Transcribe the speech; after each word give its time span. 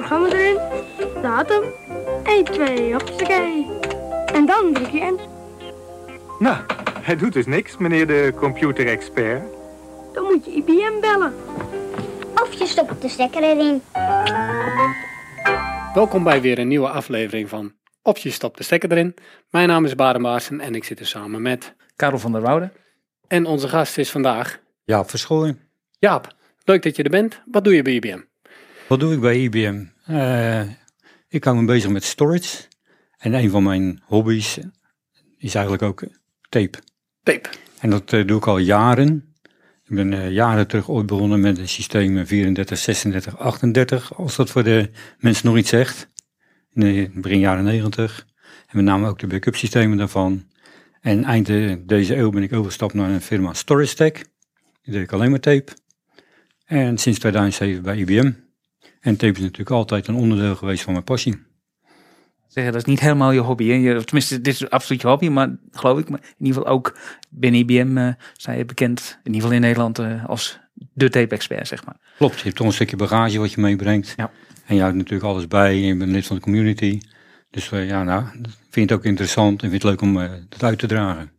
programma 0.00 0.28
erin, 0.28 0.58
datum, 1.22 1.62
1, 2.24 2.44
2, 2.44 2.92
hoppakee. 2.92 3.66
En 4.32 4.46
dan 4.46 4.72
druk 4.72 4.90
je 4.90 4.98
in. 4.98 5.20
Nou, 6.38 6.56
hij 7.00 7.16
doet 7.16 7.32
dus 7.32 7.46
niks, 7.46 7.76
meneer 7.76 8.06
de 8.06 8.32
computerexpert. 8.36 9.42
Dan 10.12 10.24
moet 10.24 10.44
je 10.44 10.50
IBM 10.50 11.00
bellen. 11.00 11.34
Of 12.34 12.52
je 12.52 12.66
stopt 12.66 13.02
de 13.02 13.08
stekker 13.08 13.42
erin. 13.42 13.82
Welkom 15.94 16.24
bij 16.24 16.40
weer 16.40 16.58
een 16.58 16.68
nieuwe 16.68 16.88
aflevering 16.88 17.48
van 17.48 17.72
Op 18.02 18.16
je 18.16 18.30
stop 18.30 18.56
de 18.56 18.62
stekker 18.62 18.92
erin. 18.92 19.14
Mijn 19.50 19.68
naam 19.68 19.84
is 19.84 19.94
Baren 19.94 20.22
Baarsen 20.22 20.60
en 20.60 20.74
ik 20.74 20.84
zit 20.84 21.00
er 21.00 21.06
samen 21.06 21.42
met... 21.42 21.74
Karel 21.96 22.18
van 22.18 22.32
der 22.32 22.40
Woude. 22.40 22.70
En 23.28 23.46
onze 23.46 23.68
gast 23.68 23.98
is 23.98 24.10
vandaag 24.10 24.60
Jaap 24.84 25.10
Verschooien. 25.10 25.60
Jaap. 25.98 26.34
Leuk 26.64 26.82
dat 26.82 26.96
je 26.96 27.02
er 27.02 27.10
bent. 27.10 27.40
Wat 27.46 27.64
doe 27.64 27.74
je 27.74 27.82
bij 27.82 27.92
IBM? 27.92 28.20
Wat 28.90 29.00
doe 29.00 29.12
ik 29.12 29.20
bij 29.20 29.40
IBM? 29.40 29.84
Eh, 30.04 30.62
ik 31.28 31.44
hou 31.44 31.56
me 31.56 31.64
bezig 31.64 31.90
met 31.90 32.04
storage. 32.04 32.62
En 33.18 33.34
een 33.34 33.50
van 33.50 33.62
mijn 33.62 34.02
hobby's 34.04 34.58
is 35.36 35.54
eigenlijk 35.54 35.82
ook 35.82 36.04
tape. 36.48 36.78
Tape. 37.22 37.48
En 37.80 37.90
dat 37.90 38.12
eh, 38.12 38.26
doe 38.26 38.36
ik 38.36 38.46
al 38.46 38.58
jaren. 38.58 39.34
Ik 39.84 39.94
ben 39.96 40.12
eh, 40.12 40.30
jaren 40.30 40.66
terug 40.66 40.88
ooit 40.88 41.06
begonnen 41.06 41.40
met 41.40 41.56
het 41.56 41.68
systeem 41.68 42.26
34, 42.26 42.78
36, 42.78 43.38
38. 43.38 44.14
Als 44.14 44.36
dat 44.36 44.50
voor 44.50 44.64
de 44.64 44.90
mensen 45.18 45.46
nog 45.46 45.56
iets 45.56 45.68
zegt. 45.68 46.08
In 46.72 46.80
de 46.80 47.20
begin 47.20 47.38
jaren 47.38 47.64
90. 47.64 48.26
En 48.66 48.76
met 48.76 48.84
name 48.84 49.08
ook 49.08 49.18
de 49.18 49.26
backup 49.26 49.56
systemen 49.56 49.96
daarvan. 49.98 50.44
En 51.00 51.24
eind 51.24 51.46
deze 51.88 52.16
eeuw 52.16 52.30
ben 52.30 52.42
ik 52.42 52.52
overgestapt 52.52 52.94
naar 52.94 53.10
een 53.10 53.20
firma 53.20 53.52
Storage 53.52 53.94
Tech. 53.94 54.12
Die 54.82 54.92
deed 54.92 55.02
ik 55.02 55.12
alleen 55.12 55.30
maar 55.30 55.40
tape. 55.40 55.72
En 56.64 56.98
sinds 56.98 57.18
2007 57.18 57.82
bij 57.82 57.96
IBM. 57.96 58.32
En 59.00 59.16
tape 59.16 59.32
is 59.32 59.40
natuurlijk 59.40 59.70
altijd 59.70 60.06
een 60.06 60.14
onderdeel 60.14 60.56
geweest 60.56 60.82
van 60.82 60.92
mijn 60.92 61.04
passie. 61.04 61.48
Zeggen, 62.48 62.72
dat 62.72 62.82
is 62.82 62.88
niet 62.88 63.00
helemaal 63.00 63.30
je 63.30 63.40
hobby. 63.40 63.68
Hè? 63.68 63.74
Je, 63.74 64.04
tenminste, 64.04 64.40
dit 64.40 64.54
is 64.54 64.70
absoluut 64.70 65.00
je 65.00 65.08
hobby, 65.08 65.28
maar 65.28 65.56
geloof 65.70 65.98
ik. 65.98 66.08
Maar 66.08 66.20
in 66.20 66.46
ieder 66.46 66.62
geval 66.62 66.76
ook 66.76 66.98
binnen 67.28 67.60
IBM 67.60 67.96
uh, 67.96 68.12
zijn 68.36 68.58
je 68.58 68.64
bekend, 68.64 69.18
in 69.22 69.32
ieder 69.32 69.40
geval 69.40 69.56
in 69.56 69.60
Nederland, 69.60 69.98
uh, 69.98 70.26
als 70.26 70.60
de 70.74 71.08
tape-expert, 71.08 71.68
zeg 71.68 71.84
maar. 71.84 71.96
Klopt, 72.16 72.36
je 72.36 72.44
hebt 72.44 72.56
toch 72.56 72.66
een 72.66 72.72
stukje 72.72 72.96
bagage 72.96 73.38
wat 73.38 73.52
je 73.52 73.60
meebrengt. 73.60 74.14
Ja. 74.16 74.30
En 74.66 74.74
je 74.74 74.80
houdt 74.80 74.96
natuurlijk 74.96 75.24
alles 75.24 75.46
bij 75.46 75.76
je 75.76 75.96
bent 75.96 76.10
lid 76.10 76.26
van 76.26 76.36
de 76.36 76.42
community. 76.42 77.00
Dus 77.50 77.70
uh, 77.70 77.88
ja, 77.88 78.02
nou, 78.02 78.24
vind 78.32 78.70
je 78.70 78.80
het 78.80 78.92
ook 78.92 79.04
interessant 79.04 79.62
en 79.62 79.70
vind 79.70 79.82
het 79.82 79.90
leuk 79.90 80.00
om 80.00 80.16
het 80.16 80.62
uit 80.62 80.78
te 80.78 80.86
dragen. 80.86 81.32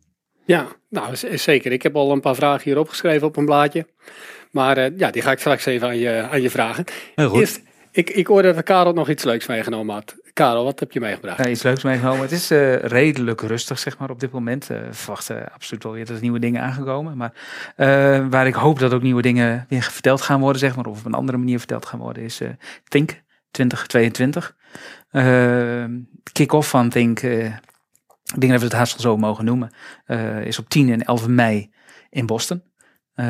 Ja, 0.44 0.66
nou 0.88 1.16
zeker. 1.34 1.72
Ik 1.72 1.82
heb 1.82 1.96
al 1.96 2.12
een 2.12 2.20
paar 2.20 2.34
vragen 2.34 2.62
hier 2.62 2.78
opgeschreven 2.78 3.26
op 3.26 3.36
een 3.36 3.44
blaadje. 3.44 3.86
Maar 4.52 4.78
uh, 4.78 4.98
ja, 4.98 5.10
die 5.10 5.22
ga 5.22 5.30
ik 5.30 5.38
straks 5.38 5.66
even 5.66 5.88
aan 5.88 5.98
je, 5.98 6.28
aan 6.30 6.42
je 6.42 6.50
vragen. 6.50 6.84
Heel 7.14 7.28
goed. 7.28 7.40
Eerst, 7.40 7.62
ik, 7.90 8.10
ik 8.10 8.26
hoorde 8.26 8.54
dat 8.54 8.64
Karel 8.64 8.92
nog 8.92 9.08
iets 9.08 9.24
leuks 9.24 9.46
meegenomen 9.46 9.94
had. 9.94 10.16
Karel, 10.32 10.64
wat 10.64 10.80
heb 10.80 10.92
je 10.92 11.00
meegebracht? 11.00 11.38
Ja, 11.38 11.50
iets 11.50 11.62
leuks 11.62 11.82
meegenomen. 11.82 12.20
Het 12.20 12.32
is 12.32 12.50
uh, 12.50 12.74
redelijk 12.74 13.40
rustig, 13.40 13.78
zeg 13.78 13.98
maar, 13.98 14.10
op 14.10 14.20
dit 14.20 14.30
moment. 14.30 14.70
Uh, 14.70 14.78
verwachten 14.90 15.52
absoluut 15.52 15.82
wel 15.82 15.92
weer 15.92 16.06
dat 16.06 16.16
er 16.16 16.22
nieuwe 16.22 16.38
dingen 16.38 16.62
aangekomen. 16.62 17.16
Maar 17.16 17.32
waar 18.30 18.46
ik 18.46 18.54
hoop 18.54 18.78
dat 18.78 18.92
ook 18.92 19.02
nieuwe 19.02 19.22
dingen 19.22 19.66
weer 19.68 19.82
verteld 19.82 20.20
gaan 20.20 20.40
worden, 20.40 20.60
zeg 20.60 20.76
maar, 20.76 20.86
of 20.86 20.98
op 20.98 21.04
een 21.04 21.14
andere 21.14 21.38
manier 21.38 21.58
verteld 21.58 21.86
gaan 21.86 21.98
worden, 21.98 22.22
is 22.22 22.40
Think 22.88 23.22
2022. 23.50 24.56
Kick-off 26.32 26.68
van 26.68 26.88
Think, 26.88 27.22
ik 27.22 28.40
denk 28.40 28.52
dat 28.52 28.60
we 28.60 28.66
het 28.66 28.72
haast 28.72 28.92
wel 28.92 29.12
zo 29.12 29.18
mogen 29.18 29.44
noemen, 29.44 29.72
is 30.44 30.58
op 30.58 30.68
10 30.68 30.92
en 30.92 31.02
11 31.02 31.28
mei 31.28 31.70
in 32.10 32.26
Boston. 32.26 32.62
Uh, 33.22 33.28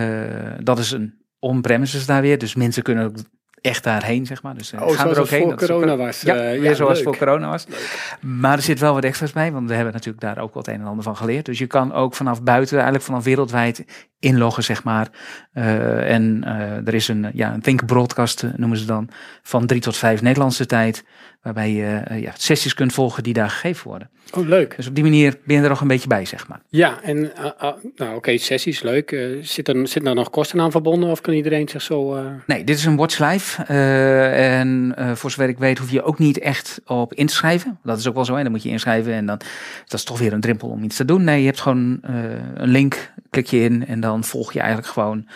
dat 0.63 0.79
is 0.79 0.91
een 0.91 1.15
on-premises 1.39 2.07
daar 2.07 2.23
weer, 2.23 2.39
dus 2.39 2.55
mensen 2.55 2.83
kunnen 2.83 3.05
ook 3.05 3.17
echt 3.61 3.85
daarheen, 3.85 4.27
zeg 4.27 4.43
maar. 4.43 4.55
Dus 4.55 4.73
uh, 4.73 4.83
oh, 4.83 4.91
gaan 4.91 5.09
er 5.09 5.21
ook 5.21 5.29
heen. 5.29 5.43
voor 5.43 5.57
corona 5.57 5.97
was. 5.97 6.21
Ja, 6.21 6.35
uh, 6.35 6.41
weer 6.41 6.63
ja, 6.63 6.75
zoals 6.75 6.95
leuk. 6.95 7.05
voor 7.05 7.17
corona 7.17 7.49
was. 7.49 7.67
Leuk. 7.69 8.19
Maar 8.21 8.57
er 8.57 8.63
zit 8.63 8.81
wel 8.81 8.95
wat 8.95 9.05
extra's 9.05 9.33
bij, 9.33 9.53
want 9.53 9.69
we 9.69 9.75
hebben 9.75 9.93
natuurlijk 9.93 10.23
daar 10.23 10.39
ook 10.39 10.55
wat 10.55 10.67
een 10.67 10.81
en 10.81 10.87
ander 10.87 11.05
van 11.05 11.17
geleerd. 11.17 11.47
Dus 11.47 11.59
je 11.59 11.67
kan 11.67 11.93
ook 11.93 12.15
vanaf 12.15 12.43
buiten, 12.43 12.75
eigenlijk 12.75 13.05
vanaf 13.05 13.25
wereldwijd 13.25 13.85
inloggen, 14.19 14.65
zeg 14.65 14.85
maar. 14.85 15.09
Uh, 15.55 16.11
en 16.11 16.45
er 16.85 16.95
is 16.95 17.09
een, 17.09 17.31
ja, 17.33 17.53
een 17.53 17.61
Think 17.61 17.87
Broadcast, 17.87 18.47
noemen 18.57 18.79
ze 18.79 18.85
dan, 18.85 19.09
van 19.43 19.67
drie 19.67 19.81
tot 19.81 19.97
vijf 19.97 20.23
Nederlandse 20.23 20.67
tijd. 20.67 21.05
Waarbij 21.43 21.73
je 21.73 22.03
ja, 22.21 22.33
sessies 22.37 22.75
kunt 22.75 22.93
volgen 22.93 23.23
die 23.23 23.33
daar 23.33 23.51
gegeven 23.51 23.89
worden. 23.89 24.11
Oh, 24.35 24.47
leuk. 24.47 24.77
Dus 24.77 24.87
op 24.87 24.95
die 24.95 25.05
manier 25.05 25.39
ben 25.45 25.57
je 25.57 25.63
er 25.63 25.69
nog 25.69 25.81
een 25.81 25.89
beetje 25.89 26.09
bij, 26.09 26.25
zeg 26.25 26.49
maar. 26.49 26.61
Ja, 26.69 27.03
en 27.03 27.17
uh, 27.17 27.25
uh, 27.25 27.53
nou 27.61 27.75
oké, 27.97 28.15
okay, 28.15 28.37
sessies, 28.37 28.83
leuk. 28.83 29.11
Uh, 29.11 29.43
zit, 29.43 29.69
er, 29.69 29.89
zit 29.89 30.07
er 30.07 30.15
nog 30.15 30.31
kosten 30.31 30.61
aan 30.61 30.71
verbonden 30.71 31.11
of 31.11 31.21
kan 31.21 31.35
iedereen 31.35 31.69
zich 31.69 31.83
zo... 31.83 32.23
Nee, 32.47 32.65
dit 32.65 32.77
is 32.77 32.85
een 32.85 32.97
watch 32.97 33.19
live. 33.19 33.63
En 33.63 34.95
voor 35.15 35.31
zover 35.31 35.49
ik 35.49 35.59
weet 35.59 35.79
hoef 35.79 35.91
je 35.91 36.03
ook 36.03 36.19
niet 36.19 36.39
echt 36.39 36.81
op 36.87 37.15
in 37.15 37.27
te 37.27 37.35
schrijven. 37.35 37.79
Dat 37.83 37.99
is 37.99 38.09
ook 38.09 38.15
wel 38.15 38.25
zo, 38.25 38.35
hè? 38.35 38.43
dan 38.43 38.53
moet 38.53 38.63
je 38.63 38.69
inschrijven 38.69 39.13
en 39.13 39.27
dan 39.27 39.39
dat 39.85 39.99
is 39.99 40.05
toch 40.05 40.19
weer 40.19 40.33
een 40.33 40.41
drempel 40.41 40.69
om 40.69 40.83
iets 40.83 40.97
te 40.97 41.05
doen. 41.05 41.25
Nee, 41.25 41.41
je 41.41 41.47
hebt 41.47 41.61
gewoon 41.61 41.99
een 42.03 42.69
link, 42.69 43.13
klik 43.33 43.47
je 43.47 43.61
in 43.61 43.87
en 43.87 44.01
dan 44.01 44.25
volg 44.25 44.53
je 44.53 44.61
eigenlijk 44.61 44.89
gewoon 44.89 45.29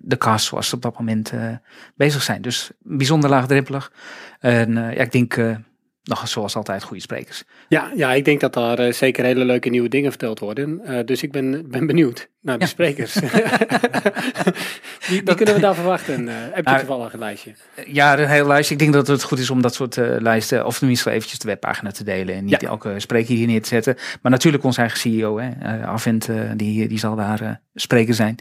de 0.00 0.16
cast 0.18 0.46
zoals 0.46 0.68
ze 0.68 0.74
op 0.74 0.82
dat 0.82 0.98
moment 0.98 1.32
bezig 1.94 2.22
zijn. 2.22 2.42
Dus 2.42 2.70
bijzonder 2.78 3.30
laagdrempelig. 3.30 3.92
En 4.40 4.72
ja, 4.74 4.90
ik 4.90 5.12
denk 5.12 5.36
nog 6.08 6.28
zoals 6.28 6.56
altijd 6.56 6.82
goede 6.82 7.02
sprekers. 7.02 7.44
Ja, 7.68 7.90
ja 7.94 8.12
ik 8.12 8.24
denk 8.24 8.40
dat 8.40 8.52
daar 8.54 8.80
uh, 8.86 8.92
zeker 8.92 9.24
hele 9.24 9.44
leuke 9.44 9.68
nieuwe 9.68 9.88
dingen 9.88 10.10
verteld 10.10 10.38
worden. 10.38 10.80
Uh, 10.86 10.98
dus 11.04 11.22
ik 11.22 11.32
ben, 11.32 11.70
ben 11.70 11.86
benieuwd 11.86 12.28
naar 12.40 12.58
de 12.58 12.64
Ja. 12.64 12.70
sprekers. 12.70 13.12
die, 15.08 15.22
die 15.22 15.34
kunnen 15.34 15.54
we 15.54 15.60
daar 15.60 15.74
verwachten. 15.74 16.22
Uh, 16.28 16.32
heb 16.34 16.56
je 16.56 16.62
Nou, 16.62 16.78
toevallig 16.78 17.12
een 17.12 17.18
lijstje? 17.18 17.52
Ja, 17.86 18.18
een 18.18 18.28
hele 18.28 18.46
lijst. 18.46 18.70
Ik 18.70 18.78
denk 18.78 18.92
dat 18.92 19.06
het 19.06 19.22
goed 19.22 19.38
is 19.38 19.50
om 19.50 19.62
dat 19.62 19.74
soort 19.74 19.96
lijsten, 20.18 20.66
of 20.66 20.78
tenminste 20.78 21.10
eventjes 21.10 21.38
de 21.38 21.48
webpagina 21.48 21.90
te 21.90 22.04
delen. 22.04 22.34
En 22.34 22.44
niet 22.44 22.60
Ja. 22.60 22.68
elke 22.68 23.00
spreker 23.00 23.34
hier 23.34 23.46
neer 23.46 23.62
te 23.62 23.68
zetten. 23.68 23.96
Maar 24.22 24.32
natuurlijk 24.32 24.64
onze 24.64 24.80
eigen 24.80 24.98
CEO, 24.98 25.38
hè, 25.38 25.50
die, 26.56 26.88
die 26.88 26.98
zal 26.98 27.16
daar 27.16 27.60
spreker 27.74 28.14
zijn. 28.14 28.36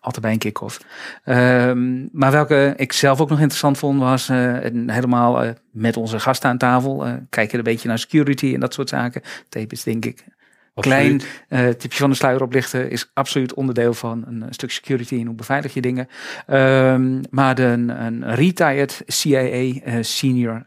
Altijd 0.00 0.22
bij 0.22 0.32
een 0.32 0.38
kick-off. 0.38 0.80
Um, 1.24 2.08
maar 2.12 2.30
welke 2.30 2.74
ik 2.76 2.92
zelf 2.92 3.20
ook 3.20 3.28
nog 3.28 3.38
interessant 3.38 3.78
vond, 3.78 4.00
was 4.00 4.28
uh, 4.28 4.56
helemaal 4.86 5.54
met 5.74 5.96
onze 5.96 6.20
gasten 6.20 6.50
aan 6.50 6.58
tafel. 6.58 7.06
Uh, 7.06 7.14
kijken 7.28 7.58
een 7.58 7.64
beetje 7.64 7.88
naar 7.88 7.98
security 7.98 8.54
en 8.54 8.60
dat 8.60 8.74
soort 8.74 8.88
zaken. 8.88 9.22
Tape 9.48 9.74
is 9.74 9.82
denk 9.82 10.04
ik 10.04 10.24
klein 10.74 11.20
uh, 11.48 11.68
tipje 11.68 11.98
van 11.98 12.10
de 12.10 12.16
sluier 12.16 12.42
oplichten 12.42 12.90
is 12.90 13.10
absoluut 13.12 13.54
onderdeel 13.54 13.94
van 13.94 14.24
een, 14.26 14.42
een 14.42 14.54
stuk 14.54 14.70
security 14.70 15.18
en 15.20 15.26
hoe 15.26 15.34
beveilig 15.34 15.74
je 15.74 15.80
dingen. 15.80 16.08
Um, 16.46 17.20
maar 17.30 17.54
de, 17.54 17.62
een, 17.62 17.88
een 18.04 18.34
retired 18.34 19.02
CIA 19.06 19.42
uh, 19.42 19.96
senior 20.00 20.66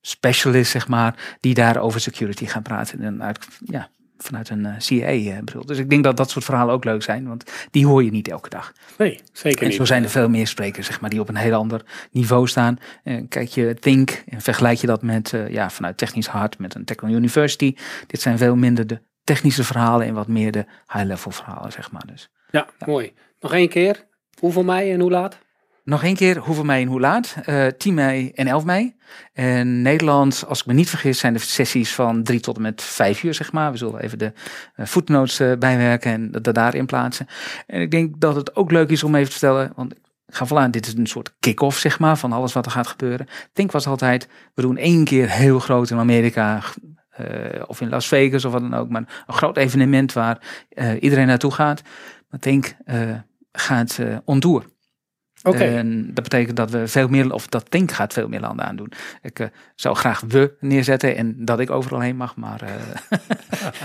specialist, 0.00 0.70
zeg 0.70 0.88
maar, 0.88 1.36
die 1.40 1.54
daar 1.54 1.76
over 1.76 2.00
security 2.00 2.46
gaan 2.46 2.62
praten. 2.62 3.00
En 3.00 3.22
uit, 3.22 3.46
ja, 3.64 3.88
vanuit 4.18 4.48
een 4.48 4.64
uh, 4.66 4.74
CIA-bril. 4.78 5.66
Dus 5.66 5.78
ik 5.78 5.90
denk 5.90 6.04
dat 6.04 6.16
dat 6.16 6.30
soort 6.30 6.44
verhalen 6.44 6.74
ook 6.74 6.84
leuk 6.84 7.02
zijn, 7.02 7.28
want 7.28 7.52
die 7.70 7.86
hoor 7.86 8.04
je 8.04 8.10
niet 8.10 8.28
elke 8.28 8.48
dag. 8.48 8.72
Nee, 8.98 9.20
zeker 9.32 9.62
en 9.62 9.68
niet. 9.68 9.76
zo 9.76 9.84
zijn 9.84 10.02
er 10.02 10.10
veel 10.10 10.28
meer 10.28 10.46
sprekers, 10.46 10.86
zeg 10.86 11.00
maar, 11.00 11.10
die 11.10 11.20
op 11.20 11.28
een 11.28 11.36
heel 11.36 11.54
ander 11.54 11.82
niveau 12.10 12.48
staan. 12.48 12.78
En 13.02 13.28
kijk 13.28 13.48
je 13.48 13.74
Think 13.80 14.22
en 14.28 14.40
vergelijk 14.40 14.78
je 14.78 14.86
dat 14.86 15.02
met, 15.02 15.34
ja, 15.48 15.70
vanuit 15.70 15.96
technisch 15.96 16.26
hart 16.26 16.58
met 16.58 16.74
een 16.74 16.84
Technical 16.84 17.16
University. 17.16 17.74
Dit 18.06 18.20
zijn 18.20 18.38
veel 18.38 18.56
minder 18.56 18.86
de 18.86 19.00
technische 19.24 19.64
verhalen 19.64 20.06
en 20.06 20.14
wat 20.14 20.28
meer 20.28 20.52
de 20.52 20.64
high-level 20.92 21.30
verhalen, 21.30 21.72
zeg 21.72 21.92
maar. 21.92 22.06
Dus. 22.06 22.30
Ja, 22.50 22.66
ja, 22.78 22.86
mooi. 22.86 23.12
Nog 23.40 23.52
één 23.52 23.68
keer. 23.68 24.04
Hoeveel 24.38 24.64
mei 24.64 24.92
en 24.92 25.00
hoe 25.00 25.10
laat? 25.10 25.38
Nog 25.86 26.02
één 26.02 26.14
keer, 26.14 26.38
hoeveel 26.38 26.64
mei 26.64 26.82
en 26.82 26.88
hoe 26.88 27.00
laat? 27.00 27.36
Uh, 27.48 27.66
10 27.66 27.94
mei 27.94 28.30
en 28.34 28.46
11 28.46 28.64
mei. 28.64 28.94
En 29.32 29.82
Nederland, 29.82 30.44
als 30.48 30.60
ik 30.60 30.66
me 30.66 30.72
niet 30.72 30.88
vergis, 30.88 31.18
zijn 31.18 31.32
de 31.32 31.38
sessies 31.38 31.94
van 31.94 32.22
3 32.22 32.40
tot 32.40 32.56
en 32.56 32.62
met 32.62 32.82
5 32.82 33.22
uur, 33.22 33.34
zeg 33.34 33.52
maar. 33.52 33.70
We 33.70 33.76
zullen 33.76 34.00
even 34.00 34.18
de 34.18 34.32
uh, 34.76 34.86
footnotes 34.86 35.40
uh, 35.40 35.52
bijwerken 35.58 36.12
en 36.12 36.30
dat 36.42 36.54
daarin 36.54 36.86
plaatsen. 36.86 37.26
En 37.66 37.80
ik 37.80 37.90
denk 37.90 38.20
dat 38.20 38.34
het 38.34 38.56
ook 38.56 38.70
leuk 38.70 38.90
is 38.90 39.02
om 39.02 39.14
even 39.14 39.26
te 39.26 39.38
vertellen, 39.38 39.72
want 39.76 39.92
ik 39.92 39.98
ga 40.26 40.46
valaan, 40.46 40.70
dit 40.70 40.86
is 40.86 40.94
een 40.94 41.06
soort 41.06 41.34
kick-off, 41.40 41.78
zeg 41.78 41.98
maar, 41.98 42.18
van 42.18 42.32
alles 42.32 42.52
wat 42.52 42.66
er 42.66 42.72
gaat 42.72 42.86
gebeuren. 42.86 43.26
Ik 43.26 43.50
denk 43.52 43.72
was 43.72 43.86
altijd, 43.86 44.28
we 44.54 44.62
doen 44.62 44.76
één 44.76 45.04
keer 45.04 45.30
heel 45.30 45.58
groot 45.58 45.90
in 45.90 45.98
Amerika, 45.98 46.62
of 47.66 47.80
in 47.80 47.88
Las 47.88 48.08
Vegas 48.08 48.44
of 48.44 48.52
wat 48.52 48.60
dan 48.60 48.74
ook, 48.74 48.88
maar 48.88 49.24
een 49.26 49.34
groot 49.34 49.56
evenement 49.56 50.12
waar 50.12 50.38
iedereen 51.00 51.26
naartoe 51.26 51.52
gaat. 51.52 51.82
Maar 52.28 52.40
denk, 52.40 52.76
uh, 52.86 53.14
gaat 53.52 53.98
on 54.24 54.40
tour. 54.40 54.74
Okay. 55.46 55.76
En 55.76 56.10
dat 56.14 56.24
betekent 56.24 56.56
dat 56.56 56.70
we 56.70 56.88
veel 56.88 57.08
meer, 57.08 57.32
of 57.32 57.46
dat 57.46 57.70
Think 57.70 57.92
gaat 57.92 58.12
veel 58.12 58.28
meer 58.28 58.40
landen 58.40 58.66
aandoen. 58.66 58.92
Ik 59.22 59.38
uh, 59.38 59.46
zou 59.74 59.96
graag 59.96 60.22
we 60.28 60.56
neerzetten 60.60 61.16
en 61.16 61.34
dat 61.44 61.60
ik 61.60 61.70
overal 61.70 62.00
heen 62.00 62.16
mag, 62.16 62.36
maar 62.36 62.62
uh, 62.62 62.70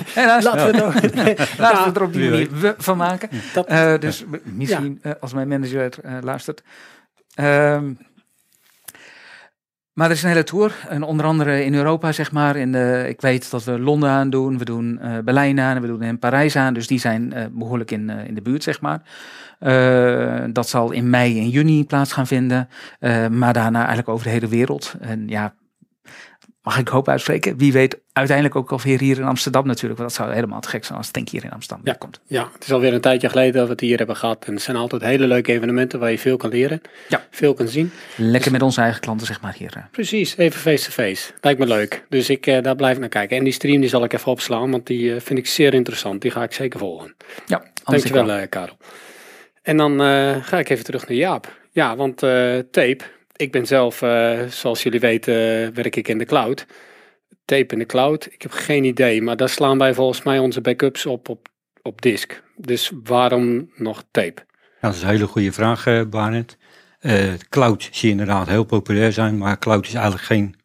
helaas, 0.22 0.44
laten, 0.44 0.72
we, 0.72 1.00
het, 1.00 1.14
nee, 1.24 1.36
laten 1.58 1.78
we 1.78 1.88
het 1.88 1.96
er 1.96 2.04
op 2.04 2.14
die 2.14 2.30
manier 2.30 2.50
we 2.52 2.76
van 2.78 2.98
maken. 2.98 3.30
Dat, 3.54 3.72
uh, 3.72 3.98
dus 4.00 4.26
misschien 4.44 5.00
ja. 5.04 5.18
als 5.20 5.34
mijn 5.34 5.48
manager 5.48 5.94
luistert. 6.22 6.64
Um, 7.36 7.98
Maar 9.94 10.10
er 10.10 10.16
is 10.16 10.24
een 10.24 10.30
hele 10.30 10.44
tour. 10.44 10.86
En 10.90 11.04
onder 11.04 11.26
andere 11.26 11.66
in 11.66 11.74
Europa, 11.74 12.12
zeg 12.12 12.32
maar. 12.32 12.56
In 12.56 12.72
de, 12.72 13.06
ik 13.10 13.22
weet 13.22 13.52
dat 13.52 13.64
we 13.64 13.80
Londen 13.80 14.10
aan 14.10 14.30
doen. 14.30 14.58
We 14.58 14.66
doen 14.66 15.00
eh, 15.00 15.18
Berlijn 15.24 15.60
aan. 15.60 15.82
We 15.82 15.88
doen 15.88 16.02
in 16.02 16.20
Parijs 16.20 16.56
aan. 16.56 16.74
Dus 16.74 16.88
die 16.88 17.00
zijn 17.00 17.34
eh, 17.34 17.46
behoorlijk 17.52 17.92
in, 17.92 18.10
eh, 18.10 18.28
in 18.28 18.36
de 18.36 18.42
buurt, 18.42 18.64
zeg 18.64 18.82
maar. 18.82 19.02
Eh, 19.62 20.44
dat 20.54 20.70
zal 20.70 20.92
in 20.92 21.10
mei 21.10 21.40
en 21.40 21.50
juni 21.50 21.86
plaats 21.86 22.14
gaan 22.14 22.28
vinden. 22.28 22.70
Eh, 23.00 23.28
maar 23.28 23.54
daarna 23.54 23.78
eigenlijk 23.78 24.10
over 24.10 24.26
de 24.26 24.32
hele 24.32 24.48
wereld. 24.48 24.96
En 25.00 25.28
ja, 25.28 25.54
mag 26.64 26.78
ik 26.80 26.88
hoop 26.88 27.08
uitspreken. 27.08 27.58
Wie 27.58 27.72
weet 27.72 27.98
uiteindelijk 28.14 28.56
ook 28.56 28.72
alweer 28.72 29.00
hier 29.00 29.18
in 29.18 29.24
Amsterdam 29.24 29.68
natuurlijk. 29.68 30.00
Want 30.00 30.10
dat 30.16 30.20
zou 30.26 30.34
helemaal 30.36 30.60
te 30.62 30.70
gek 30.70 30.86
zijn 30.86 30.98
als 30.98 31.06
het 31.08 31.16
denk 31.16 31.30
hier 31.30 31.44
in 31.44 31.52
Amsterdam 31.52 31.86
Ja. 31.88 31.94
komt. 31.94 32.20
Ja, 32.26 32.50
het 32.54 32.64
is 32.64 32.72
alweer 32.72 32.94
een 32.94 33.02
tijdje 33.02 33.30
geleden 33.30 33.54
dat 33.54 33.66
we 33.66 33.72
het 33.72 33.80
hier 33.80 33.98
hebben 33.98 34.16
gehad. 34.16 34.46
En 34.46 34.54
het 34.54 34.62
zijn 34.62 34.78
altijd 34.78 35.02
hele 35.02 35.28
leuke 35.28 35.52
evenementen 35.52 36.00
waar 36.00 36.12
je 36.12 36.20
veel 36.20 36.38
kan 36.38 36.50
leren. 36.50 36.82
Ja. 37.10 37.26
Veel 37.32 37.54
kan 37.54 37.68
zien. 37.68 37.92
Lekker 38.18 38.52
met 38.52 38.62
onze 38.62 38.82
eigen 38.82 39.02
klanten, 39.02 39.28
zeg 39.28 39.42
maar, 39.42 39.54
hier. 39.58 39.74
eh. 39.78 39.84
Precies, 39.92 40.38
even 40.38 40.60
face-to-face. 40.60 41.32
Lijkt 41.42 41.60
me 41.60 41.66
leuk. 41.68 42.06
Dus 42.10 42.30
ik, 42.30 42.48
eh, 42.48 42.62
daar 42.64 42.76
blijf 42.76 42.94
ik 42.94 43.00
naar 43.00 43.10
kijken. 43.10 43.38
En 43.38 43.44
die 43.44 43.54
stream 43.54 43.80
die 43.80 43.90
zal 43.90 44.04
ik 44.04 44.14
even 44.14 44.32
opslaan, 44.32 44.72
want 44.72 44.88
die 44.88 45.16
eh, 45.16 45.22
vind 45.22 45.40
ik 45.40 45.48
zeer 45.48 45.74
interessant. 45.74 46.22
Die 46.22 46.32
ga 46.32 46.44
ik 46.44 46.54
zeker 46.54 46.80
volgen. 46.80 47.16
Ja, 47.46 47.64
Dankjewel, 47.84 48.26
wel. 48.26 48.48
Karel. 48.48 48.78
En 49.62 49.78
dan 49.78 50.00
ga 50.44 50.60
ik 50.60 50.70
even 50.70 50.84
terug 50.86 51.08
naar 51.08 51.18
Jaap. 51.18 51.60
Ja, 51.72 51.96
want 51.96 52.18
tape. 52.72 53.00
Ik 53.42 53.52
ben 53.52 53.68
zelf, 53.68 54.02
eh, 54.02 54.42
zoals 54.48 54.84
jullie 54.84 55.00
weten, 55.00 55.34
eh, 55.34 55.74
werk 55.74 55.96
ik 55.96 56.08
in 56.08 56.18
de 56.18 56.26
cloud. 56.26 56.66
Tape 57.46 57.74
in 57.74 57.80
de 57.80 57.86
cloud. 57.86 58.26
Ik 58.32 58.42
heb 58.42 58.52
geen 58.52 58.84
idee, 58.84 59.22
maar 59.22 59.38
daar 59.38 59.50
slaan 59.50 59.78
wij 59.78 59.94
volgens 59.94 60.24
mij 60.24 60.40
onze 60.40 60.62
backups 60.62 61.06
op 61.06 61.30
op, 61.30 61.48
op 61.82 62.02
disk. 62.02 62.44
Dus 62.56 62.92
waarom 63.04 63.72
nog 63.76 64.04
tape? 64.12 64.46
Dat 64.82 64.94
is 64.94 65.02
een 65.02 65.08
hele 65.08 65.28
goede 65.28 65.52
vraag. 65.52 65.88
Eh, 65.88 67.34
cloud 67.50 67.90
zie 67.92 68.08
je 68.08 68.12
inderdaad 68.12 68.48
heel 68.48 68.64
populair 68.64 69.12
zijn, 69.12 69.38
maar 69.38 69.60
cloud 69.60 69.88
is 69.88 69.94
eigenlijk 69.94 70.26
geen 70.26 70.56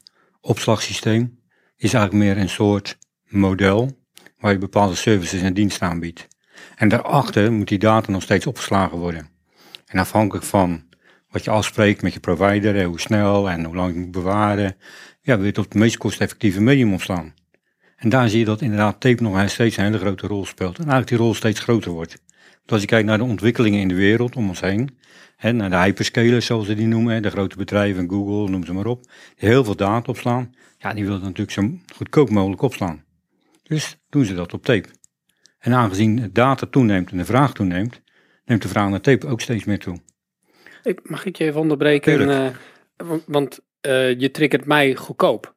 opslagsysteem. 0.40 1.40
Is 1.76 1.94
eigenlijk 1.94 2.24
meer 2.24 2.42
een 2.42 2.48
soort 2.48 2.98
model 3.24 3.98
waar 4.38 4.52
je 4.52 4.58
bepaalde 4.58 4.94
services 4.94 5.42
en 5.42 5.54
diensten 5.54 5.86
aanbiedt. 5.86 6.28
En 6.76 6.88
daarachter 6.88 7.52
moet 7.52 7.68
die 7.68 7.78
data 7.78 8.10
nog 8.10 8.22
steeds 8.22 8.46
opgeslagen 8.46 8.98
worden. 8.98 9.28
En 9.86 9.98
afhankelijk 9.98 10.44
van 10.44 10.86
wat 11.36 11.44
je 11.44 11.50
afspreekt 11.50 12.02
met 12.02 12.12
je 12.12 12.20
provider, 12.20 12.76
eh, 12.76 12.86
hoe 12.86 13.00
snel 13.00 13.50
en 13.50 13.64
hoe 13.64 13.74
lang 13.74 13.92
je 13.92 14.00
moet 14.00 14.10
bewaren, 14.10 14.76
ja, 15.22 15.36
wil 15.36 15.46
je 15.46 15.56
op 15.56 15.64
het 15.64 15.74
meest 15.74 15.96
kosteffectieve 15.96 16.60
medium 16.60 16.92
opslaan. 16.92 17.34
En 17.96 18.08
daar 18.08 18.28
zie 18.28 18.38
je 18.38 18.44
dat 18.44 18.60
inderdaad 18.60 19.00
tape 19.00 19.22
nog 19.22 19.50
steeds 19.50 19.76
een 19.76 19.84
hele 19.84 19.98
grote 19.98 20.26
rol 20.26 20.44
speelt. 20.44 20.74
En 20.78 20.84
eigenlijk 20.84 21.08
die 21.08 21.18
rol 21.18 21.34
steeds 21.34 21.60
groter 21.60 21.90
wordt. 21.90 22.22
Want 22.56 22.70
als 22.70 22.80
je 22.80 22.86
kijkt 22.86 23.06
naar 23.06 23.18
de 23.18 23.24
ontwikkelingen 23.24 23.80
in 23.80 23.88
de 23.88 23.94
wereld 23.94 24.36
om 24.36 24.48
ons 24.48 24.60
heen, 24.60 24.98
hè, 25.36 25.52
naar 25.52 25.70
de 25.70 25.76
hyperscalers 25.76 26.46
zoals 26.46 26.66
ze 26.66 26.74
die 26.74 26.86
noemen, 26.86 27.22
de 27.22 27.30
grote 27.30 27.56
bedrijven, 27.56 28.08
Google, 28.08 28.50
noem 28.50 28.64
ze 28.64 28.72
maar 28.72 28.86
op, 28.86 29.02
die 29.36 29.48
heel 29.48 29.64
veel 29.64 29.76
data 29.76 30.10
opslaan, 30.10 30.54
ja, 30.78 30.94
die 30.94 31.04
willen 31.04 31.20
natuurlijk 31.20 31.50
zo 31.50 31.70
goedkoop 31.94 32.30
mogelijk 32.30 32.62
opslaan. 32.62 33.04
Dus 33.62 33.98
doen 34.08 34.24
ze 34.24 34.34
dat 34.34 34.52
op 34.52 34.64
tape. 34.64 34.88
En 35.58 35.72
aangezien 35.72 36.30
data 36.32 36.66
toeneemt 36.66 37.10
en 37.10 37.16
de 37.16 37.24
vraag 37.24 37.52
toeneemt, 37.52 38.00
neemt 38.44 38.62
de 38.62 38.68
vraag 38.68 38.88
naar 38.90 39.00
tape 39.00 39.26
ook 39.26 39.40
steeds 39.40 39.64
meer 39.64 39.78
toe. 39.78 39.98
Mag 41.02 41.24
ik 41.24 41.36
je 41.36 41.44
even 41.44 41.60
onderbreken? 41.60 42.30
Eh, 42.30 42.52
want 43.26 43.60
eh, 43.80 44.20
je 44.20 44.30
triggert 44.30 44.64
mij 44.64 44.94
goedkoop. 44.94 45.54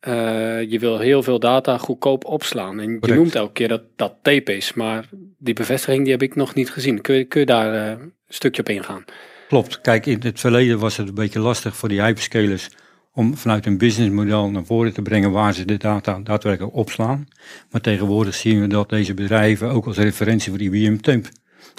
Eh, 0.00 0.70
je 0.70 0.78
wil 0.78 0.98
heel 0.98 1.22
veel 1.22 1.38
data 1.38 1.78
goedkoop 1.78 2.24
opslaan. 2.24 2.80
En 2.80 2.98
je 3.00 3.14
noemt 3.14 3.34
elke 3.34 3.52
keer 3.52 3.68
dat 3.68 3.82
dat 3.96 4.14
tape 4.22 4.56
is. 4.56 4.72
Maar 4.74 5.08
die 5.38 5.54
bevestiging 5.54 6.02
die 6.02 6.12
heb 6.12 6.22
ik 6.22 6.34
nog 6.34 6.54
niet 6.54 6.70
gezien. 6.70 7.00
Kun 7.00 7.14
je, 7.14 7.24
kun 7.24 7.40
je 7.40 7.46
daar 7.46 7.74
een 7.74 8.12
stukje 8.28 8.60
op 8.60 8.68
ingaan? 8.68 9.04
Klopt. 9.48 9.80
Kijk, 9.80 10.06
in 10.06 10.20
het 10.20 10.40
verleden 10.40 10.78
was 10.78 10.96
het 10.96 11.08
een 11.08 11.14
beetje 11.14 11.40
lastig 11.40 11.76
voor 11.76 11.88
die 11.88 12.02
hyperscalers 12.02 12.68
om 13.12 13.36
vanuit 13.36 13.66
een 13.66 13.78
businessmodel 13.78 14.50
naar 14.50 14.64
voren 14.64 14.92
te 14.92 15.02
brengen 15.02 15.30
waar 15.30 15.54
ze 15.54 15.64
de 15.64 15.76
data 15.76 16.20
daadwerkelijk 16.22 16.74
opslaan. 16.74 17.28
Maar 17.70 17.80
tegenwoordig 17.80 18.34
zien 18.34 18.60
we 18.60 18.66
dat 18.66 18.88
deze 18.88 19.14
bedrijven 19.14 19.70
ook 19.70 19.86
als 19.86 19.96
referentie 19.96 20.52
voor 20.52 20.60
IBM 20.60 21.20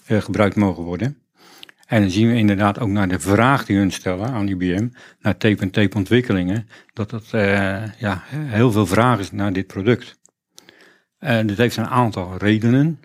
eh, 0.05 0.21
gebruikt 0.21 0.55
mogen 0.55 0.83
worden. 0.83 1.17
En 1.87 2.01
dan 2.01 2.11
zien 2.11 2.27
we 2.27 2.35
inderdaad 2.35 2.79
ook 2.79 2.89
naar 2.89 3.07
de 3.07 3.19
vraag 3.19 3.65
die 3.65 3.77
hun 3.77 3.91
stellen 3.91 4.27
aan 4.27 4.47
IBM, 4.47 4.87
naar 5.19 5.37
tape 5.37 5.61
en 5.61 5.71
tape 5.71 5.97
ontwikkelingen, 5.97 6.67
dat 6.93 7.09
dat 7.09 7.27
eh, 7.31 7.99
ja, 7.99 8.23
heel 8.29 8.71
veel 8.71 8.85
vraag 8.85 9.19
is 9.19 9.31
naar 9.31 9.53
dit 9.53 9.67
product. 9.67 10.19
En 11.19 11.47
dit 11.47 11.57
heeft 11.57 11.77
een 11.77 11.87
aantal 11.87 12.37
redenen. 12.37 12.99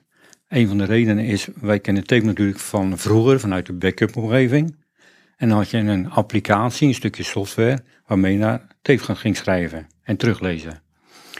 Een 0.48 0.68
van 0.68 0.78
de 0.78 0.84
redenen 0.84 1.24
is, 1.24 1.48
wij 1.60 1.80
kennen 1.80 2.04
tape 2.04 2.24
natuurlijk 2.24 2.58
van 2.58 2.98
vroeger, 2.98 3.40
vanuit 3.40 3.66
de 3.66 3.72
backup 3.72 4.16
omgeving. 4.16 4.76
En 5.36 5.48
dan 5.48 5.58
had 5.58 5.70
je 5.70 5.78
een 5.78 6.10
applicatie, 6.10 6.88
een 6.88 6.94
stukje 6.94 7.22
software, 7.22 7.84
waarmee 8.06 8.32
je 8.32 8.38
naar 8.38 8.66
tape 8.82 9.14
ging 9.14 9.36
schrijven 9.36 9.86
en 10.02 10.16
teruglezen. 10.16 10.82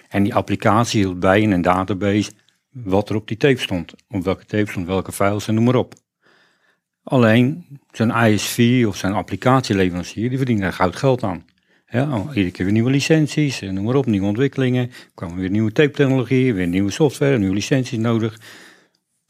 En 0.09 0.23
die 0.23 0.35
applicatie 0.35 1.01
hield 1.01 1.21
bij 1.21 1.41
in 1.41 1.51
een 1.51 1.63
database 1.63 2.31
wat 2.71 3.09
er 3.09 3.17
op 3.17 3.29
die 3.29 3.37
tape 3.37 3.61
stond. 3.61 3.95
Op 4.09 4.25
welke 4.25 4.45
tape 4.45 4.71
stond, 4.71 4.87
welke 4.87 5.13
files 5.13 5.49
en 5.49 5.55
noem 5.55 5.65
maar 5.65 5.75
op. 5.75 5.95
Alleen 7.03 7.79
zijn 7.91 8.11
ISV 8.11 8.85
of 8.87 8.97
zijn 8.97 9.13
applicatieleverancier, 9.13 10.29
die 10.29 10.39
verdient 10.39 10.61
daar 10.61 10.73
goud 10.73 10.97
geld 10.97 11.23
aan. 11.23 11.45
Ja, 11.87 12.25
iedere 12.29 12.51
keer 12.51 12.65
weer 12.65 12.75
nieuwe 12.75 12.91
licenties, 12.91 13.61
en 13.61 13.75
noem 13.75 13.85
maar 13.85 13.95
op, 13.95 14.07
nieuwe 14.07 14.27
ontwikkelingen. 14.27 14.89
Er 14.89 15.11
kwamen 15.15 15.37
weer 15.37 15.51
nieuwe 15.51 15.73
tape-technologie, 15.73 16.55
weer 16.55 16.67
nieuwe 16.67 16.91
software, 16.91 17.39
nieuwe 17.39 17.55
licenties 17.55 17.99
nodig. 17.99 18.41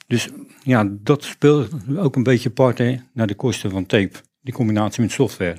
Dus 0.07 0.29
ja, 0.63 0.89
dat 0.91 1.25
speelt 1.25 1.71
ook 1.97 2.17
een 2.17 2.23
beetje 2.23 2.51
part 2.51 2.79
hè, 2.79 2.97
naar 3.13 3.27
de 3.27 3.35
kosten 3.35 3.71
van 3.71 3.87
tape. 3.87 4.13
Die 4.41 4.55
combinatie 4.55 5.03
met 5.03 5.13
software. 5.13 5.57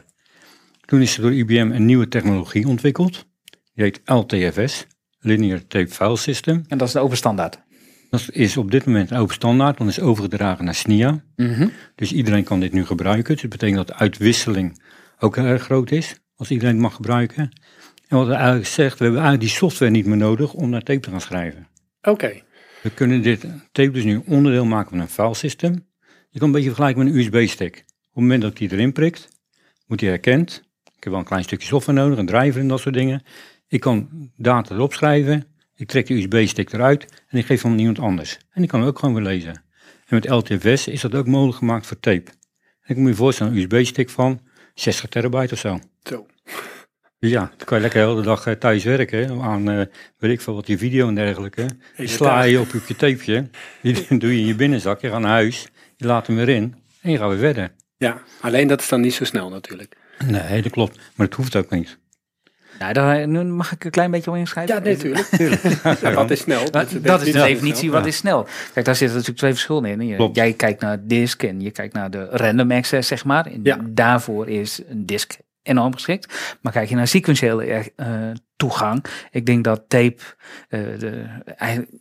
Toen 0.86 1.01
is 1.01 1.16
er 1.16 1.21
door 1.21 1.33
IBM 1.33 1.71
een 1.74 1.86
nieuwe 1.86 2.07
technologie 2.07 2.68
ontwikkeld. 2.68 3.25
Die 3.74 3.83
heet 3.83 4.01
LTFS, 4.06 4.88
Linear 5.19 5.68
Tape 5.68 5.88
File 5.88 6.18
System. 6.18 6.63
En 6.68 6.77
dat 6.77 6.88
is 6.88 6.94
de 6.94 7.00
overstandaard. 7.00 7.62
Dat 8.13 8.30
is 8.31 8.57
op 8.57 8.71
dit 8.71 8.86
moment 8.86 9.12
een 9.12 9.18
open 9.18 9.33
standaard, 9.33 9.77
want 9.77 9.89
is 9.89 10.00
overgedragen 10.00 10.65
naar 10.65 10.75
SNIA. 10.75 11.24
Dus 11.95 12.12
iedereen 12.12 12.44
kan 12.44 12.60
dit 12.60 12.74
nu 12.74 12.86
gebruiken. 12.86 13.33
Dus 13.33 13.42
dat 13.42 13.50
betekent 13.50 13.77
dat 13.77 13.88
de 13.88 13.95
uitwisseling 13.95 14.81
ook 15.19 15.36
heel 15.36 15.45
erg 15.45 15.63
groot 15.63 15.92
is, 15.92 16.15
als 16.36 16.51
iedereen 16.51 16.74
het 16.74 16.81
mag 16.81 16.95
gebruiken. 16.95 17.51
En 18.07 18.18
wat 18.18 18.27
er 18.27 18.33
eigenlijk 18.33 18.65
zegt, 18.65 18.98
we 18.98 19.04
hebben 19.04 19.21
eigenlijk 19.21 19.50
die 19.50 19.60
software 19.60 19.92
niet 19.92 20.06
meer 20.06 20.18
nodig 20.18 20.54
om 20.54 20.69
naar 20.69 20.81
tape 20.81 21.00
te 21.00 21.10
gaan 21.10 21.21
schrijven. 21.21 21.68
Oké. 22.01 22.42
We 22.81 22.89
kunnen 22.89 23.21
dit 23.21 23.45
tape 23.71 23.92
dus 23.92 24.04
nu 24.04 24.21
onderdeel 24.25 24.66
maken 24.66 24.89
van 24.89 25.00
een 25.00 25.07
filesystem. 25.07 25.86
Je 26.30 26.39
kan 26.39 26.48
een 26.48 26.54
beetje 26.54 26.69
vergelijken 26.69 27.04
met 27.04 27.13
een 27.13 27.19
USB-stick. 27.19 27.75
Op 27.77 27.83
het 28.04 28.24
moment 28.24 28.42
dat 28.42 28.57
die 28.57 28.71
erin 28.71 28.92
prikt, 28.92 29.30
moet 29.88 30.00
die 30.00 30.09
herkend. 30.09 30.63
Ik 30.83 31.04
heb 31.04 31.12
wel 31.12 31.19
een 31.21 31.27
klein 31.27 31.44
stukje 31.44 31.68
software 31.68 32.00
nodig, 32.00 32.18
een 32.18 32.25
driver 32.25 32.62
en 32.62 32.68
dat 32.68 32.80
soort 32.80 32.95
dingen. 32.95 33.24
Ik 33.68 33.80
kan 33.80 34.30
data 34.38 34.75
erop 34.75 34.94
schrijven, 34.94 35.45
ik 35.75 35.88
trek 35.88 36.08
de 36.08 36.14
USB-stick 36.14 36.74
eruit 36.74 37.24
en 37.28 37.38
ik 37.38 37.46
geef 37.46 37.62
hem 37.62 37.72
aan 37.72 37.80
iemand 37.80 38.00
anders. 38.00 38.38
En 38.52 38.62
die 38.62 38.70
kan 38.70 38.80
hem 38.80 38.90
ook 38.90 39.00
gewoon 39.00 39.14
weer 39.14 39.24
lezen. 39.24 39.64
En 40.06 40.16
met 40.16 40.30
LTFS 40.30 40.88
is 40.88 41.02
dat 41.02 41.16
ook 41.16 41.28
mogelijk 41.28 41.58
gemaakt 41.58 41.88
voor 41.88 42.00
tape. 42.00 42.31
En 42.81 42.96
ik 42.96 42.98
moet 42.98 43.10
je 43.10 43.16
voorstellen, 43.16 43.54
een 43.54 43.60
USB-stick 43.60 44.10
van 44.10 44.42
60 44.74 45.10
terabyte 45.10 45.54
of 45.54 45.60
zo. 45.60 45.80
Zo. 46.04 46.25
Dus 47.19 47.31
ja, 47.31 47.52
dan 47.57 47.66
kan 47.66 47.78
je 47.78 47.83
lekker 47.83 48.02
de 48.02 48.07
hele 48.07 48.21
dag 48.21 48.45
eh, 48.45 48.54
thuis 48.54 48.83
werken 48.83 49.42
aan, 49.42 49.69
eh, 49.69 49.86
weet 50.18 50.31
ik 50.31 50.42
veel 50.42 50.56
wat, 50.56 50.68
je 50.68 50.78
video 50.78 51.07
en 51.07 51.16
dergelijke. 51.16 51.66
Hele 51.94 52.09
sla 52.09 52.42
je 52.42 52.59
op, 52.59 52.68
je 52.88 52.95
tapeje, 52.95 53.50
die 53.81 54.18
doe 54.18 54.33
je 54.33 54.40
in 54.40 54.45
je 54.45 54.56
binnenzak, 54.56 55.02
je 55.02 55.09
gaat 55.09 55.19
naar 55.19 55.31
huis, 55.31 55.68
je 55.97 56.06
laat 56.06 56.28
hem 56.28 56.36
weer 56.36 56.50
in 56.50 56.76
en 57.02 57.12
je 57.12 57.18
gaat 57.18 57.30
weer 57.30 57.38
verder. 57.38 57.71
Ja, 57.97 58.21
alleen 58.42 58.68
dat 58.68 58.81
is 58.81 58.88
dan 58.88 59.02
niet 59.02 59.14
zo 59.14 59.24
snel 59.24 59.50
natuurlijk. 59.50 59.97
Nee, 60.26 60.62
dat 60.62 60.71
klopt, 60.71 61.00
maar 61.16 61.28
dat 61.28 61.36
hoeft 61.36 61.56
ook 61.56 61.69
niet. 61.69 61.97
Nou, 62.80 62.94
daar 62.94 63.27
nu 63.27 63.44
mag 63.44 63.71
ik 63.71 63.83
een 63.85 63.92
klein 63.92 64.11
beetje 64.11 64.31
op 64.31 64.37
inschrijven. 64.37 64.75
Ja, 64.75 64.81
natuurlijk. 64.92 65.27
Ja, 66.01 66.13
wat 66.13 66.31
is 66.31 66.39
snel? 66.39 66.71
Dat, 66.71 66.92
is 66.92 67.01
dat 67.01 67.21
is 67.21 67.31
de 67.33 67.39
definitie, 67.39 67.92
wat 67.92 68.06
is 68.06 68.15
snel? 68.18 68.47
Kijk, 68.73 68.85
daar 68.85 68.95
zitten 68.95 69.09
natuurlijk 69.18 69.37
twee 69.37 69.51
verschillen 69.51 69.85
in. 69.85 70.07
Je- 70.07 70.30
jij 70.33 70.53
kijkt 70.53 70.81
naar 70.81 70.97
disk 71.07 71.44
en 71.44 71.61
je 71.61 71.71
kijkt 71.71 71.94
naar 71.94 72.11
de 72.11 72.25
random 72.31 72.71
access, 72.71 73.07
zeg 73.07 73.25
maar. 73.25 73.45
En 73.45 73.59
Ja. 73.63 73.80
Daarvoor 73.89 74.47
is 74.49 74.81
een 74.89 75.06
disk 75.06 75.37
enorm 75.63 75.94
geschikt. 75.94 76.57
Maar 76.61 76.71
kijk 76.73 76.89
je 76.89 76.95
naar 76.95 77.07
sequentiële 77.07 77.92
eh, 77.95 78.07
toegang, 78.56 79.06
ik 79.31 79.45
denk 79.45 79.63
dat 79.63 79.83
tape 79.87 80.18
eh, 80.69 80.80
de, 80.99 81.23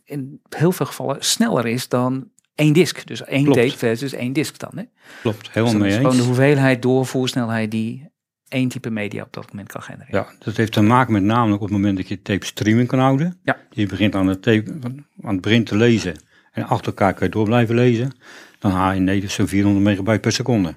in 0.05 0.41
heel 0.49 0.71
veel 0.71 0.85
gevallen 0.85 1.15
sneller 1.19 1.65
is 1.67 1.87
dan 1.89 2.27
één 2.55 2.73
disk. 2.73 3.07
Dus 3.07 3.23
één 3.23 3.43
Klopt. 3.43 3.59
tape 3.59 3.77
versus 3.77 4.13
één 4.13 4.33
disk 4.33 4.59
dan. 4.59 4.71
Hè? 4.75 4.83
Klopt, 5.21 5.39
Dus 5.45 5.53
helemaal 5.53 5.75
is 5.75 5.81
mee 5.81 5.91
gewoon 5.91 6.11
de 6.11 6.17
eens. 6.17 6.25
hoeveelheid 6.25 6.81
doorvoersnelheid 6.81 7.71
die 7.71 8.11
één 8.53 8.69
type 8.69 8.89
media 8.89 9.23
op 9.23 9.33
dat 9.33 9.49
moment 9.49 9.71
kan 9.71 9.81
genereren. 9.81 10.19
Ja, 10.19 10.27
dat 10.39 10.57
heeft 10.57 10.71
te 10.71 10.81
maken 10.81 11.13
met 11.13 11.23
namelijk 11.23 11.61
op 11.61 11.67
het 11.67 11.77
moment 11.77 11.97
dat 11.97 12.07
je 12.07 12.21
tape 12.21 12.45
streaming 12.45 12.87
kan 12.87 12.99
houden. 12.99 13.37
Ja. 13.43 13.57
Je 13.69 13.87
begint 13.87 14.15
aan 14.15 14.27
het, 14.27 14.41
tape, 14.41 14.73
aan 15.21 15.33
het 15.33 15.41
begin 15.41 15.63
te 15.63 15.75
lezen 15.75 16.15
en 16.51 16.63
achter 16.63 16.87
elkaar 16.87 17.13
kan 17.13 17.27
je 17.27 17.33
door 17.33 17.45
blijven 17.45 17.75
lezen. 17.75 18.11
Dan 18.59 18.71
haal 18.71 18.93
je 18.93 18.99
nee, 18.99 19.27
zo'n 19.27 19.47
400 19.47 19.85
megabyte 19.85 20.19
per 20.19 20.31
seconde. 20.31 20.75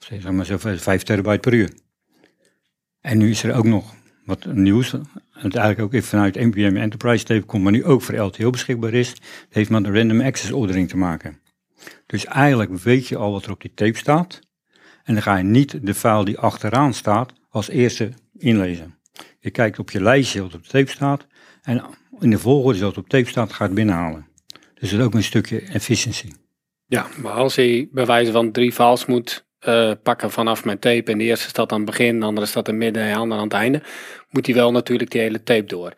Of 0.00 0.06
zeg 0.06 0.30
maar 0.30 0.44
zo 0.44 0.56
5 0.58 1.02
terabyte 1.02 1.38
per 1.38 1.54
uur. 1.54 1.70
En 3.00 3.18
nu 3.18 3.30
is 3.30 3.42
er 3.42 3.54
ook 3.54 3.64
nog 3.64 3.94
wat 4.24 4.46
nieuws. 4.46 4.92
Het 5.30 5.54
eigenlijk 5.54 5.80
ook 5.80 5.92
even 5.92 6.08
vanuit 6.08 6.34
NPM 6.34 6.76
Enterprise 6.76 7.24
tape 7.24 7.44
komt, 7.44 7.62
maar 7.62 7.72
nu 7.72 7.84
ook 7.84 8.02
voor 8.02 8.16
LTO 8.16 8.50
beschikbaar 8.50 8.92
is. 8.92 9.14
Heeft 9.50 9.70
met 9.70 9.84
de 9.84 9.92
random 9.92 10.20
access 10.20 10.52
ordering 10.52 10.88
te 10.88 10.96
maken. 10.96 11.38
Dus 12.06 12.24
eigenlijk 12.24 12.78
weet 12.78 13.08
je 13.08 13.16
al 13.16 13.32
wat 13.32 13.44
er 13.44 13.50
op 13.50 13.60
die 13.60 13.74
tape 13.74 13.98
staat. 13.98 14.40
En 15.04 15.14
dan 15.14 15.22
ga 15.22 15.36
je 15.36 15.44
niet 15.44 15.86
de 15.86 15.94
file 15.94 16.24
die 16.24 16.38
achteraan 16.38 16.94
staat 16.94 17.32
als 17.50 17.68
eerste 17.68 18.12
inlezen. 18.38 18.98
Je 19.40 19.50
kijkt 19.50 19.78
op 19.78 19.90
je 19.90 20.02
lijstje 20.02 20.42
wat 20.42 20.54
op 20.54 20.62
tape 20.62 20.90
staat. 20.90 21.26
En 21.62 21.84
in 22.20 22.30
de 22.30 22.38
volgorde 22.38 22.86
het 22.86 22.98
op 22.98 23.08
tape 23.08 23.28
staat, 23.28 23.52
gaat 23.52 23.66
het 23.66 23.74
binnenhalen. 23.74 24.26
Dus 24.74 24.90
dat 24.90 25.00
is 25.00 25.06
ook 25.06 25.14
een 25.14 25.22
stukje 25.22 25.60
efficiency. 25.60 26.32
Ja, 26.86 27.06
maar 27.16 27.32
als 27.32 27.56
hij 27.56 27.88
bij 27.92 28.06
wijze 28.06 28.32
van 28.32 28.52
drie 28.52 28.72
files 28.72 29.06
moet 29.06 29.46
eh, 29.58 29.90
pakken 30.02 30.30
vanaf 30.30 30.64
mijn 30.64 30.78
tape 30.78 31.12
en 31.12 31.18
de 31.18 31.24
eerste 31.24 31.48
staat 31.48 31.72
aan 31.72 31.80
het 31.80 31.86
begin, 31.86 32.20
de 32.20 32.26
andere 32.26 32.46
staat 32.46 32.68
in 32.68 32.74
het 32.74 32.82
midden 32.82 33.02
en 33.02 33.12
de 33.12 33.18
andere 33.18 33.40
aan 33.40 33.46
het 33.46 33.56
einde, 33.56 33.82
moet 34.30 34.46
hij 34.46 34.54
wel 34.54 34.72
natuurlijk 34.72 35.10
die 35.10 35.20
hele 35.20 35.42
tape 35.42 35.64
door. 35.66 35.94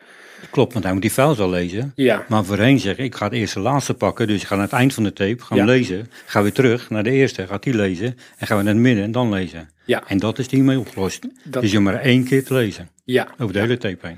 Klopt, 0.49 0.73
want 0.73 0.83
hij 0.85 0.93
moet 0.93 1.01
die 1.01 1.11
files 1.11 1.39
al 1.39 1.49
lezen. 1.49 1.91
Ja, 1.95 2.25
Maar 2.27 2.45
voorheen 2.45 2.79
zeggen, 2.79 3.03
ik 3.03 3.15
ga 3.15 3.25
het 3.25 3.33
eerste 3.33 3.59
laatste 3.59 3.93
pakken. 3.93 4.27
Dus 4.27 4.41
je 4.41 4.47
gaat 4.47 4.57
naar 4.57 4.67
het 4.67 4.75
eind 4.75 4.93
van 4.93 5.03
de 5.03 5.13
tape, 5.13 5.43
gaan 5.43 5.57
Ja. 5.57 5.65
lezen. 5.65 6.09
Ga 6.25 6.41
weer 6.41 6.53
terug 6.53 6.89
naar 6.89 7.03
de 7.03 7.11
eerste, 7.11 7.47
gaat 7.47 7.63
die 7.63 7.73
lezen. 7.75 8.17
En 8.37 8.47
gaan 8.47 8.57
we 8.57 8.63
naar 8.63 8.73
het 8.73 8.81
midden 8.81 9.03
en 9.03 9.11
dan 9.11 9.29
lezen. 9.29 9.69
Ja. 9.85 10.03
En 10.07 10.17
dat 10.17 10.39
is 10.39 10.49
hiermee 10.51 10.79
opgelost. 10.79 11.27
Dat- 11.43 11.61
Dus 11.61 11.71
je 11.71 11.79
maar 11.79 11.95
één 12.01 12.23
keer 12.23 12.43
te 12.45 12.53
lezen. 12.53 12.89
ja. 13.03 13.27
Over 13.37 13.53
de 13.53 13.59
hele 13.59 13.77
tape 13.77 14.07
heen. 14.07 14.17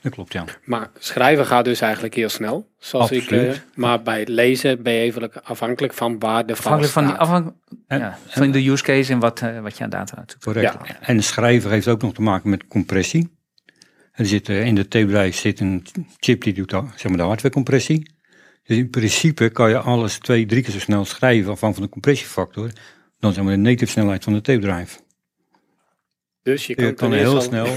Dat 0.00 0.12
klopt, 0.12 0.32
ja. 0.32 0.44
Maar 0.64 0.90
schrijven 0.98 1.46
gaat 1.46 1.64
dus 1.64 1.80
eigenlijk 1.80 2.14
heel 2.14 2.28
snel. 2.28 2.68
Zoals 2.78 3.10
ik, 3.10 3.20
Absoluut. 3.20 3.52
eh, 3.52 3.58
maar 3.74 4.02
bij 4.02 4.18
het 4.18 4.28
lezen 4.28 4.82
ben 4.82 4.92
je 4.92 5.00
even 5.00 5.44
afhankelijk 5.44 5.92
van 5.94 6.18
waar 6.18 6.46
de 6.46 6.52
Afhankelijk 6.52 6.92
van, 6.92 7.06
die, 7.06 7.52
En- 7.86 7.98
ja, 7.98 8.18
van 8.26 8.50
de 8.50 8.68
use 8.70 8.82
case 8.82 9.12
en 9.12 9.18
wat, 9.18 9.40
eh, 9.40 9.60
wat 9.60 9.76
je 9.78 9.84
aan 9.84 9.90
data 9.90 10.16
uitzoekt. 10.16 10.44
Correct. 10.44 10.72
Ja. 10.72 11.00
En 11.00 11.16
de 11.16 11.22
schrijver 11.22 11.70
heeft 11.70 11.88
ook 11.88 12.02
nog 12.02 12.14
te 12.14 12.22
maken 12.22 12.50
met 12.50 12.66
compressie. 12.66 13.33
Er 14.14 14.26
zit, 14.26 14.48
eh, 14.48 14.66
in 14.66 14.74
de 14.74 14.88
tape-drive 14.88 15.38
zit 15.38 15.60
een 15.60 15.86
chip 16.18 16.42
die 16.42 16.52
doet 16.52 16.70
zeg 16.70 17.08
maar, 17.08 17.16
de 17.16 17.22
hardwarecompressie. 17.22 18.10
Dus 18.62 18.76
in 18.76 18.90
principe 18.90 19.48
kan 19.48 19.68
je 19.68 19.78
alles 19.78 20.18
twee, 20.18 20.46
drie 20.46 20.62
keer 20.62 20.72
zo 20.72 20.78
snel 20.78 21.04
schrijven 21.04 21.50
afhankelijk 21.50 21.74
van 21.74 21.82
de 21.84 21.90
compressiefactor. 21.90 22.70
Dan 23.18 23.32
zeg 23.32 23.44
maar 23.44 23.52
de 23.52 23.58
native 23.58 23.90
snelheid 23.90 24.24
van 24.24 24.32
de 24.32 24.40
tape-drive. 24.40 24.98
Dus 26.42 26.66
je 26.66 26.74
kan, 26.74 26.84
Je 26.84 26.92
kan 26.92 27.10
ten 27.10 27.18
heel 27.18 27.40
snel, 27.40 27.66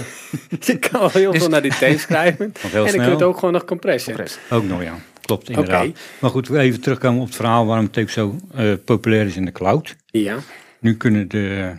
je 0.59 0.79
kan 0.79 1.01
al 1.01 1.09
heel 1.09 1.31
Dus- 1.31 1.41
veel 1.41 1.49
naar 1.49 1.61
die 1.61 1.71
tape 1.71 1.97
schrijven. 1.97 2.45
en 2.63 2.69
dan 2.71 2.85
kun 2.91 3.17
je 3.17 3.25
ook 3.25 3.37
gewoon 3.37 3.53
nog 3.53 3.65
compressen. 3.65 4.13
Compress. 4.13 4.39
ook 4.49 4.63
nog 4.63 4.83
ja. 4.83 4.95
Klopt, 5.21 5.49
inderdaad. 5.49 5.85
Oké. 5.87 5.97
Maar 6.21 6.29
goed, 6.29 6.49
even 6.49 6.81
terugkomen 6.81 7.19
op 7.21 7.27
het 7.27 7.35
verhaal 7.35 7.65
waarom 7.65 7.91
tape 7.91 8.11
zo 8.11 8.35
eh, 8.53 8.73
populair 8.85 9.25
is 9.25 9.35
in 9.35 9.45
de 9.45 9.51
cloud. 9.51 9.95
Ja, 10.05 10.37
Nu 10.79 10.97
kunnen 10.97 11.27
de 11.27 11.75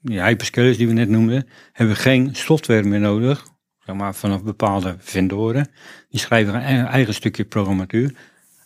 die 0.00 0.22
hyperscalers 0.22 0.76
die 0.76 0.86
we 0.86 0.92
net 0.92 1.08
noemden, 1.08 1.48
hebben 1.72 1.96
geen 1.96 2.28
software 2.32 2.82
meer 2.82 3.00
nodig, 3.00 3.46
zeg 3.90 3.98
maar 3.98 4.14
vanaf 4.14 4.42
bepaalde 4.44 4.96
vendoren. 4.98 5.68
Die 6.08 6.20
schrijven 6.20 6.54
een 6.54 6.86
eigen- 6.86 7.14
stukje 7.14 7.44
programmatuur 7.44 8.14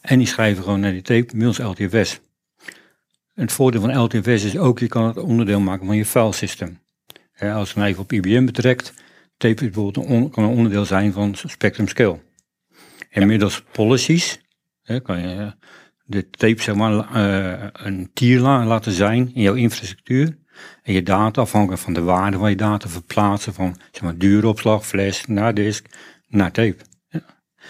en 0.00 0.18
die 0.18 0.26
schrijven 0.26 0.62
gewoon 0.64 0.80
naar 0.80 0.92
die 0.92 1.02
tape 1.02 1.36
middels 1.36 1.58
LTFS. 1.58 2.20
Het 3.34 3.52
voordeel 3.52 3.80
van 3.80 3.98
LTFS 3.98 4.44
is 4.44 4.58
ook, 4.58 4.78
je 4.78 4.86
kan 4.86 5.06
het 5.06 5.16
onderdeel 5.18 5.60
maken 5.60 5.86
van 5.86 5.96
je 5.96 6.04
filesystem. 6.06 6.78
Hè, 7.32 7.52
als 7.52 7.72
je 7.72 7.84
even 7.84 8.02
op 8.02 8.12
IBM 8.12 8.44
betrekt, 8.44 8.92
tape 9.36 9.64
is 9.64 9.70
bijvoorbeeld 9.70 10.06
een 10.06 10.30
kan 10.30 10.44
een 10.44 10.50
onderdeel 10.56 10.84
zijn 10.84 11.12
van 11.12 11.34
Spectrum 11.34 11.88
Scale. 11.88 12.18
En 13.10 13.26
middels 13.26 13.62
policies 13.72 14.40
hè, 14.82 15.00
kan 15.00 15.18
je 15.20 15.52
de 16.04 16.30
tape 16.30 16.62
zeg 16.62 16.74
maar, 16.74 17.14
eh, 17.14 17.68
een 17.72 18.10
tier 18.12 18.40
la- 18.40 18.66
laten 18.66 18.92
zijn 18.92 19.34
in 19.34 19.42
jouw 19.42 19.54
infrastructuur. 19.54 20.36
En 20.82 20.92
je 20.92 21.02
data, 21.02 21.40
afhankelijk 21.40 21.82
van 21.82 21.92
de 21.92 22.02
waarde 22.02 22.38
van 22.38 22.50
je 22.50 22.56
data, 22.56 22.88
verplaatsen 22.88 23.54
van 23.54 23.76
zeg 23.90 24.02
maar, 24.02 24.18
duuropslag, 24.18 24.86
flash, 24.86 25.24
naar 25.24 25.54
disk, 25.54 25.86
naar 26.26 26.52
tape. 26.52 26.76
Ja. 27.08 27.22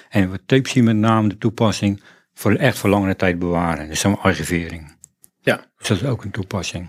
En 0.09 0.31
we 0.31 0.45
tape 0.47 0.69
zien 0.69 0.85
met 0.85 0.97
name 0.97 1.29
de 1.29 1.39
toepassing 1.39 2.03
voor 2.35 2.55
echt 2.55 2.79
voor 2.79 2.91
langere 2.91 3.17
tijd 3.17 3.39
bewaren. 3.39 3.89
Dus 3.89 4.01
zo'n 4.01 4.21
archivering. 4.21 4.97
Ja. 5.41 5.57
Dus 5.79 5.89
dat 5.89 6.01
is 6.01 6.05
ook 6.05 6.25
een 6.25 6.31
toepassing. 6.31 6.89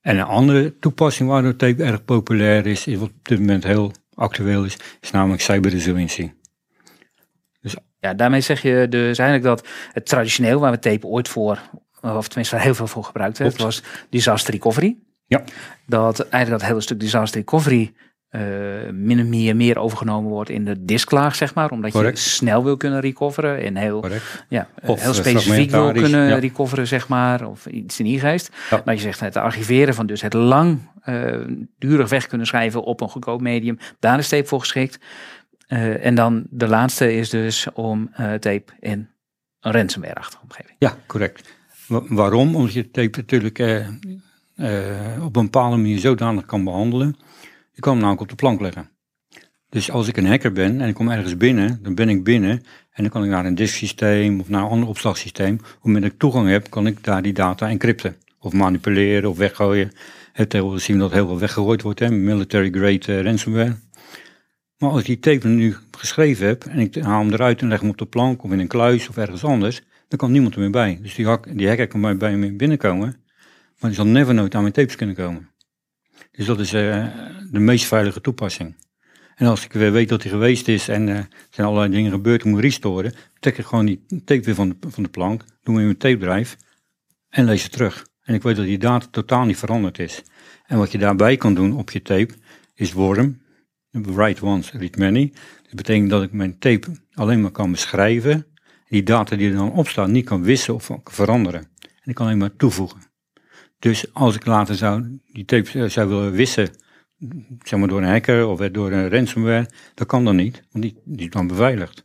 En 0.00 0.16
een 0.16 0.24
andere 0.24 0.78
toepassing 0.78 1.28
waardoor 1.28 1.56
tape 1.56 1.84
erg 1.84 2.04
populair 2.04 2.66
is, 2.66 2.86
is 2.86 2.98
wat 2.98 3.08
op 3.08 3.28
dit 3.28 3.38
moment 3.38 3.64
heel 3.64 3.92
actueel 4.14 4.64
is, 4.64 4.76
is 5.00 5.10
namelijk 5.10 5.42
cyber 5.42 5.70
resiliency. 5.70 6.30
Ja, 8.02 8.14
daarmee 8.14 8.40
zeg 8.40 8.62
je 8.62 8.86
dus 8.88 9.18
eigenlijk 9.18 9.42
dat 9.42 9.68
het 9.92 10.06
traditioneel 10.06 10.60
waar 10.60 10.70
we 10.70 10.78
tape 10.78 11.06
ooit 11.06 11.28
voor, 11.28 11.60
of 12.02 12.26
tenminste 12.26 12.56
heel 12.56 12.74
veel 12.74 12.86
voor 12.86 13.04
gebruikt 13.04 13.38
Klopt. 13.38 13.62
was 13.62 13.82
disaster 14.10 14.52
recovery. 14.52 14.96
Ja. 15.26 15.42
Dat 15.86 16.20
eigenlijk 16.20 16.62
dat 16.62 16.70
hele 16.70 16.80
stuk 16.80 17.00
disaster 17.00 17.40
recovery 17.40 17.92
eh 18.28 18.40
min 18.92 19.20
of 19.20 19.26
meer, 19.26 19.56
meer 19.56 19.78
overgenomen 19.78 20.30
wordt 20.30 20.50
in 20.50 20.64
de 20.64 20.84
disklaag, 20.84 21.34
zeg 21.34 21.54
maar. 21.54 21.70
Omdat 21.70 21.92
Correct. 21.92 22.22
je 22.22 22.28
snel 22.30 22.64
wil 22.64 22.76
kunnen 22.76 23.00
recoveren 23.00 23.62
en 23.62 23.76
heel, 23.76 24.00
Correct. 24.00 24.44
ja, 24.48 24.68
Of, 24.86 25.00
heel 25.00 25.10
eh, 25.10 25.16
specifiek 25.16 25.70
wil 25.70 25.92
kunnen 25.92 26.28
ja. 26.28 26.36
recoveren, 26.36 26.86
zeg 26.86 27.08
maar. 27.08 27.46
Of 27.46 27.66
iets 27.66 27.98
in 27.98 28.04
die 28.04 28.20
geest. 28.20 28.50
Ja. 28.70 28.82
Maar 28.84 28.94
je 28.94 29.00
zegt 29.00 29.20
het 29.20 29.36
archiveren 29.36 29.94
van 29.94 30.06
dus 30.06 30.22
het 30.22 30.32
lang 30.32 30.78
eh, 31.02 31.40
durig 31.78 32.08
weg 32.08 32.26
kunnen 32.26 32.46
schrijven 32.46 32.82
op 32.82 33.00
een 33.00 33.08
goedkoop 33.08 33.40
medium. 33.40 33.78
Daar 33.98 34.18
is 34.18 34.28
tape 34.28 34.46
voor 34.46 34.60
geschikt. 34.60 34.98
Eh, 35.66 36.06
en 36.06 36.14
dan 36.14 36.46
de 36.50 36.68
laatste 36.68 37.16
is 37.16 37.30
dus 37.30 37.66
om 37.74 38.10
eh, 38.12 38.32
tape 38.32 38.64
in 38.80 39.10
een 39.60 39.72
ransomware-achtige 39.72 40.42
omgeving. 40.42 40.76
Ja, 40.78 40.96
correct. 41.06 41.54
Wa- 41.92 42.02
waarom? 42.08 42.56
Omdat 42.56 42.72
je 42.72 42.90
tape 42.90 43.18
natuurlijk 43.18 43.58
eh, 43.58 43.86
eh, 44.56 45.24
op 45.24 45.36
een 45.36 45.44
bepaalde 45.44 45.76
manier 45.76 45.98
zodanig 45.98 46.46
kan 46.46 46.64
behandelen. 46.64 47.16
Je 47.72 47.80
kan 47.80 47.92
hem 47.92 48.00
namelijk 48.00 48.22
op 48.22 48.28
de 48.28 48.34
plank 48.34 48.60
leggen. 48.60 48.90
Dus 49.68 49.90
als 49.90 50.08
ik 50.08 50.16
een 50.16 50.26
hacker 50.26 50.52
ben 50.52 50.80
en 50.80 50.88
ik 50.88 50.94
kom 50.94 51.08
ergens 51.10 51.36
binnen, 51.36 51.78
dan 51.82 51.94
ben 51.94 52.08
ik 52.08 52.24
binnen 52.24 52.62
en 52.90 53.02
dan 53.02 53.08
kan 53.08 53.24
ik 53.24 53.30
naar 53.30 53.46
een 53.46 53.54
disksysteem 53.54 54.40
of 54.40 54.48
naar 54.48 54.62
een 54.62 54.68
ander 54.68 54.88
opslagsysteem. 54.88 55.58
Op 55.80 55.94
het 55.94 56.04
ik 56.04 56.18
toegang 56.18 56.48
heb, 56.48 56.70
kan 56.70 56.86
ik 56.86 57.04
daar 57.04 57.22
die 57.22 57.32
data 57.32 57.68
encrypten. 57.68 58.16
Of 58.38 58.52
manipuleren 58.52 59.30
of 59.30 59.36
weggooien. 59.36 59.92
Het 60.32 60.52
zien 60.52 60.96
we 60.96 61.02
dat 61.02 61.12
heel 61.12 61.26
veel 61.26 61.38
weggegooid 61.38 61.82
wordt, 61.82 61.98
hè, 61.98 62.10
military 62.10 62.70
grade 62.70 63.18
eh, 63.18 63.20
ransomware. 63.20 63.76
Maar 64.78 64.90
als 64.90 65.00
ik 65.00 65.06
die 65.06 65.18
tape 65.18 65.48
nu 65.48 65.76
geschreven 65.90 66.46
heb 66.46 66.64
en 66.64 66.78
ik 66.78 66.94
haal 66.94 67.22
hem 67.22 67.32
eruit 67.32 67.60
en 67.60 67.68
leg 67.68 67.80
hem 67.80 67.90
op 67.90 67.98
de 67.98 68.06
plank 68.06 68.42
of 68.42 68.52
in 68.52 68.58
een 68.58 68.66
kluis 68.66 69.08
of 69.08 69.16
ergens 69.16 69.44
anders, 69.44 69.82
dan 70.12 70.20
kan 70.20 70.32
niemand 70.32 70.54
er 70.54 70.60
meer 70.60 70.70
bij. 70.70 70.98
Dus 71.02 71.14
die, 71.14 71.26
hak, 71.26 71.58
die 71.58 71.68
hacker 71.68 71.86
kan 71.86 72.18
bij, 72.18 72.36
me 72.36 72.52
binnenkomen, 72.52 73.16
maar 73.78 73.90
die 73.90 73.94
zal 73.94 74.06
never 74.06 74.34
nooit 74.34 74.54
aan 74.54 74.62
mijn 74.62 74.72
tapes 74.72 74.96
kunnen 74.96 75.14
komen. 75.14 75.50
Dus 76.32 76.46
dat 76.46 76.60
is 76.60 76.72
eh, 76.72 77.06
de 77.50 77.58
meest 77.58 77.84
veilige 77.84 78.20
toepassing. 78.20 78.74
En 79.34 79.46
als 79.46 79.64
ik 79.64 79.72
weer 79.72 79.92
weet 79.92 80.08
dat 80.08 80.22
hij 80.22 80.30
geweest 80.30 80.68
is 80.68 80.88
en 80.88 81.08
eh, 81.08 81.24
zijn 81.50 81.66
allerlei 81.66 81.92
dingen 81.92 82.10
gebeurd, 82.10 82.44
moet 82.44 82.60
restoren, 82.60 83.14
trek 83.40 83.58
ik 83.58 83.64
gewoon 83.64 83.86
die 83.86 84.04
tape 84.24 84.40
weer 84.40 84.54
van 84.54 84.68
de, 84.68 84.76
van 84.88 85.02
de 85.02 85.08
plank, 85.08 85.44
doe 85.62 85.74
hem 85.74 85.78
in 85.78 85.84
mijn 85.84 85.96
tape 85.96 86.18
drive 86.18 86.56
en 87.28 87.44
lees 87.44 87.62
het 87.62 87.72
terug. 87.72 88.06
En 88.22 88.34
ik 88.34 88.42
weet 88.42 88.56
dat 88.56 88.64
die 88.64 88.78
data 88.78 89.06
totaal 89.10 89.44
niet 89.44 89.56
veranderd 89.56 89.98
is. 89.98 90.22
En 90.66 90.78
wat 90.78 90.92
je 90.92 90.98
daarbij 90.98 91.36
kan 91.36 91.54
doen 91.54 91.76
op 91.76 91.90
je 91.90 92.02
tape, 92.02 92.34
is 92.74 92.92
worm, 92.92 93.40
write 93.90 94.44
once, 94.44 94.78
read 94.78 94.96
many. 94.96 95.32
Dat 95.62 95.74
betekent 95.74 96.10
dat 96.10 96.22
ik 96.22 96.32
mijn 96.32 96.58
tape 96.58 96.88
alleen 97.12 97.40
maar 97.40 97.50
kan 97.50 97.70
beschrijven, 97.70 98.46
die 98.92 99.02
data 99.02 99.36
die 99.36 99.50
er 99.50 99.56
dan 99.56 99.72
op 99.72 99.88
staat 99.88 100.08
niet 100.08 100.24
kan 100.24 100.42
wissen 100.42 100.74
of 100.74 100.90
veranderen. 101.04 101.60
En 101.80 102.10
ik 102.10 102.14
kan 102.14 102.26
alleen 102.26 102.38
maar 102.38 102.56
toevoegen. 102.56 103.00
Dus 103.78 104.14
als 104.14 104.34
ik 104.34 104.46
later 104.46 104.74
zou 104.74 105.18
die 105.32 105.44
tape 105.44 105.82
eh, 105.82 105.88
zou 105.88 106.08
willen 106.08 106.32
wissen, 106.32 106.70
zeg 107.62 107.78
maar 107.78 107.88
door 107.88 108.02
een 108.02 108.08
hacker 108.08 108.46
of 108.46 108.58
door 108.58 108.92
een 108.92 109.08
ransomware, 109.08 109.70
dat 109.94 110.06
kan 110.06 110.24
dan 110.24 110.36
niet, 110.36 110.62
want 110.70 110.84
die, 110.84 111.00
die 111.04 111.26
is 111.26 111.32
dan 111.32 111.46
beveiligd. 111.46 112.02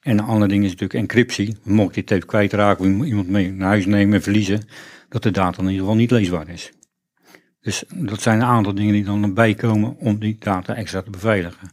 En 0.00 0.18
een 0.18 0.24
ander 0.24 0.48
ding 0.48 0.64
is 0.64 0.70
natuurlijk 0.70 1.00
encryptie. 1.00 1.56
Mocht 1.62 1.94
die 1.94 2.04
tape 2.04 2.26
kwijtraken 2.26 3.00
of 3.00 3.06
iemand 3.06 3.28
mee 3.28 3.52
naar 3.52 3.68
huis 3.68 3.86
nemen 3.86 4.14
en 4.14 4.22
verliezen, 4.22 4.68
dat 5.08 5.22
de 5.22 5.30
data 5.30 5.58
in 5.62 5.64
ieder 5.64 5.80
geval 5.80 5.96
niet 5.96 6.10
leesbaar 6.10 6.48
is. 6.48 6.72
Dus 7.60 7.84
dat 7.94 8.22
zijn 8.22 8.40
een 8.40 8.46
aantal 8.46 8.74
dingen 8.74 8.92
die 8.92 9.04
dan 9.04 9.34
bij 9.34 9.54
komen 9.54 9.96
om 9.98 10.18
die 10.18 10.36
data 10.38 10.74
extra 10.74 11.02
te 11.02 11.10
beveiligen. 11.10 11.68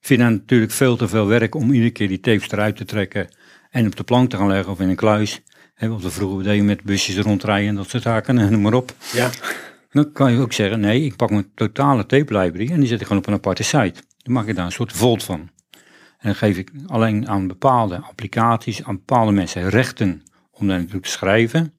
Ik 0.00 0.06
vind 0.06 0.20
het 0.20 0.30
natuurlijk 0.30 0.72
veel 0.72 0.96
te 0.96 1.08
veel 1.08 1.26
werk 1.26 1.54
om 1.54 1.72
iedere 1.72 1.90
keer 1.90 2.08
die 2.08 2.20
tapes 2.20 2.50
eruit 2.50 2.76
te 2.76 2.84
trekken 2.84 3.28
en 3.70 3.86
op 3.86 3.96
de 3.96 4.04
plank 4.04 4.30
te 4.30 4.36
gaan 4.36 4.48
leggen 4.48 4.72
of 4.72 4.80
in 4.80 4.88
een 4.88 4.96
kluis. 4.96 5.42
Hè, 5.74 5.88
wat 5.88 6.02
we 6.02 6.10
vroeger 6.10 6.44
deden 6.44 6.64
met 6.64 6.82
busjes 6.82 7.18
rondrijden 7.18 7.68
en 7.68 7.74
dat 7.74 7.88
soort 7.88 8.02
zaken, 8.02 8.34
noem 8.50 8.60
maar 8.60 8.74
op. 8.74 8.94
Ja. 9.12 9.30
Dan 9.90 10.12
kan 10.12 10.32
je 10.32 10.38
ook 10.38 10.52
zeggen, 10.52 10.80
nee, 10.80 11.04
ik 11.04 11.16
pak 11.16 11.30
mijn 11.30 11.50
totale 11.54 12.06
tape 12.06 12.38
library 12.38 12.70
en 12.70 12.80
die 12.80 12.88
zet 12.88 13.00
ik 13.00 13.06
gewoon 13.06 13.22
op 13.22 13.28
een 13.28 13.34
aparte 13.34 13.62
site. 13.62 14.02
Dan 14.16 14.32
maak 14.32 14.46
ik 14.46 14.56
daar 14.56 14.64
een 14.64 14.72
soort 14.72 14.92
vault 14.92 15.24
van. 15.24 15.40
En 16.18 16.28
dan 16.28 16.34
geef 16.34 16.56
ik 16.56 16.70
alleen 16.86 17.28
aan 17.28 17.46
bepaalde 17.46 17.98
applicaties, 18.00 18.84
aan 18.84 18.96
bepaalde 18.96 19.32
mensen 19.32 19.68
rechten 19.68 20.22
om 20.50 20.66
daar 20.66 20.76
natuurlijk 20.76 21.04
te 21.04 21.10
schrijven. 21.10 21.74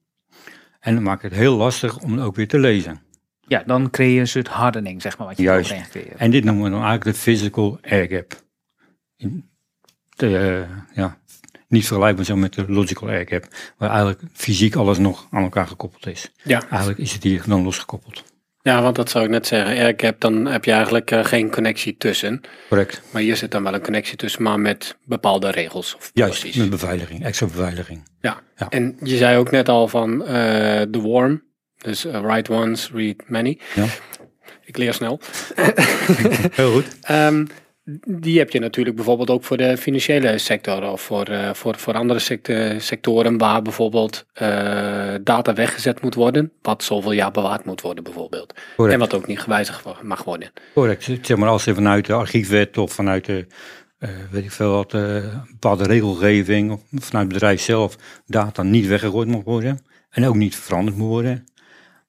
En 0.79 0.93
dan 0.93 1.03
maak 1.03 1.24
ik 1.24 1.29
het 1.29 1.39
heel 1.39 1.55
lastig 1.55 2.00
om 2.00 2.12
het 2.12 2.21
ook 2.21 2.36
weer 2.36 2.48
te 2.48 2.60
lezen. 2.60 3.01
Ja, 3.48 3.63
dan 3.65 3.89
creëer 3.89 4.13
je 4.13 4.19
een 4.19 4.27
soort 4.27 4.48
hardening, 4.48 5.01
zeg 5.01 5.17
maar, 5.17 5.27
wat 5.27 5.38
je 5.38 5.43
Juist. 5.43 5.75
En 6.17 6.31
dit 6.31 6.43
noemen 6.43 6.63
we 6.63 6.69
dan 6.69 6.83
eigenlijk 6.83 7.15
de 7.15 7.21
physical 7.21 7.79
air 7.81 8.07
gap. 8.07 8.43
De, 10.15 10.38
eh, 10.38 10.95
ja, 10.95 11.17
niet 11.71 11.85
vergelijkbaar 11.87 12.25
zo 12.25 12.35
met 12.35 12.53
de 12.53 12.65
logical 12.67 13.07
air 13.09 13.27
gap, 13.27 13.45
waar 13.77 13.89
eigenlijk 13.89 14.21
fysiek 14.33 14.75
alles 14.75 14.97
nog 14.97 15.27
aan 15.31 15.43
elkaar 15.43 15.67
gekoppeld 15.67 16.07
is. 16.07 16.31
Ja. 16.43 16.61
Eigenlijk 16.69 16.99
is 16.99 17.13
het 17.13 17.23
hier 17.23 17.43
dan 17.47 17.63
losgekoppeld. 17.63 18.23
ja, 18.61 18.81
want 18.81 18.95
dat 18.95 19.09
zou 19.09 19.23
ik 19.23 19.29
net 19.29 19.47
zeggen. 19.47 19.77
Airgap, 19.77 20.19
dan 20.21 20.45
heb 20.45 20.65
je 20.65 20.71
eigenlijk 20.71 21.11
eh, 21.11 21.25
geen 21.25 21.51
connectie 21.51 21.97
tussen. 21.97 22.41
Correct. 22.69 23.01
Maar 23.11 23.21
hier 23.21 23.35
zit 23.37 23.51
dan 23.51 23.63
wel 23.63 23.73
een 23.73 23.81
connectie 23.81 24.17
tussen, 24.17 24.43
maar 24.43 24.59
met 24.59 24.97
bepaalde 25.05 25.49
regels 25.51 25.95
of 25.95 26.11
Juist, 26.13 26.39
policies. 26.39 26.61
met 26.61 26.69
beveiliging, 26.69 27.23
extra 27.25 27.45
beveiliging. 27.45 28.09
Ja. 28.21 28.41
Ja. 28.57 28.69
en 28.69 28.97
je 29.03 29.17
zei 29.17 29.37
ook 29.37 29.51
net 29.51 29.69
al 29.69 29.87
van 29.87 30.25
eh, 30.25 30.81
de 30.89 30.99
worm. 30.99 31.43
Dus 31.77 32.05
eh, 32.05 32.21
write 32.21 32.51
once, 32.51 32.89
read 32.93 33.15
many. 33.27 33.59
Ja. 33.75 33.85
ik 34.65 34.77
leer 34.77 34.93
snel. 34.93 35.19
Heel 36.51 36.71
goed. 36.71 36.85
Ehm, 37.01 37.45
die 38.05 38.38
heb 38.38 38.50
je 38.51 38.59
natuurlijk 38.59 38.95
bijvoorbeeld 38.95 39.29
ook 39.29 39.43
voor 39.43 39.57
de 39.57 39.77
financiële 39.77 40.38
sector 40.38 40.91
of 40.91 41.01
voor, 41.01 41.25
eh, 41.25 41.53
voor, 41.53 41.77
voor 41.77 41.93
andere 41.93 42.19
secte- 42.19 42.75
sectoren 42.79 43.38
waar 43.38 43.61
bijvoorbeeld 43.61 44.25
eh, 44.33 44.47
data 45.23 45.53
weggezet 45.53 46.01
moet 46.01 46.15
worden, 46.15 46.51
wat 46.61 46.83
zoveel 46.83 47.11
jaar 47.11 47.31
bewaard 47.31 47.65
moet 47.65 47.81
worden 47.81 48.03
bijvoorbeeld. 48.03 48.53
Correct. 48.75 48.93
En 48.93 49.00
wat 49.00 49.13
ook 49.13 49.27
niet 49.27 49.39
gewijzigd 49.39 49.83
mag 50.03 50.23
worden. 50.23 50.51
Correct. 50.73 51.09
Zeg 51.21 51.38
maar 51.38 51.50
als 51.50 51.65
er 51.65 51.75
vanuit 51.75 52.05
de 52.05 52.13
archiefwet 52.13 52.77
of 52.77 52.93
vanuit 52.93 53.25
de, 53.25 53.47
eh, 53.97 54.09
weet 54.31 54.43
ik 54.43 54.51
veel 54.51 54.71
wat, 54.71 54.93
eh, 54.93 55.23
bepaalde 55.51 55.83
regelgeving 55.83 56.71
of 56.71 56.81
vanuit 56.89 57.25
het 57.25 57.33
bedrijf 57.33 57.61
zelf 57.61 57.97
data 58.25 58.63
niet 58.63 58.88
weggegooid 58.88 59.27
mag 59.27 59.43
worden 59.43 59.79
en 60.09 60.25
ook 60.25 60.35
niet 60.35 60.55
veranderd 60.55 60.97
moet 60.97 61.07
worden. 61.07 61.45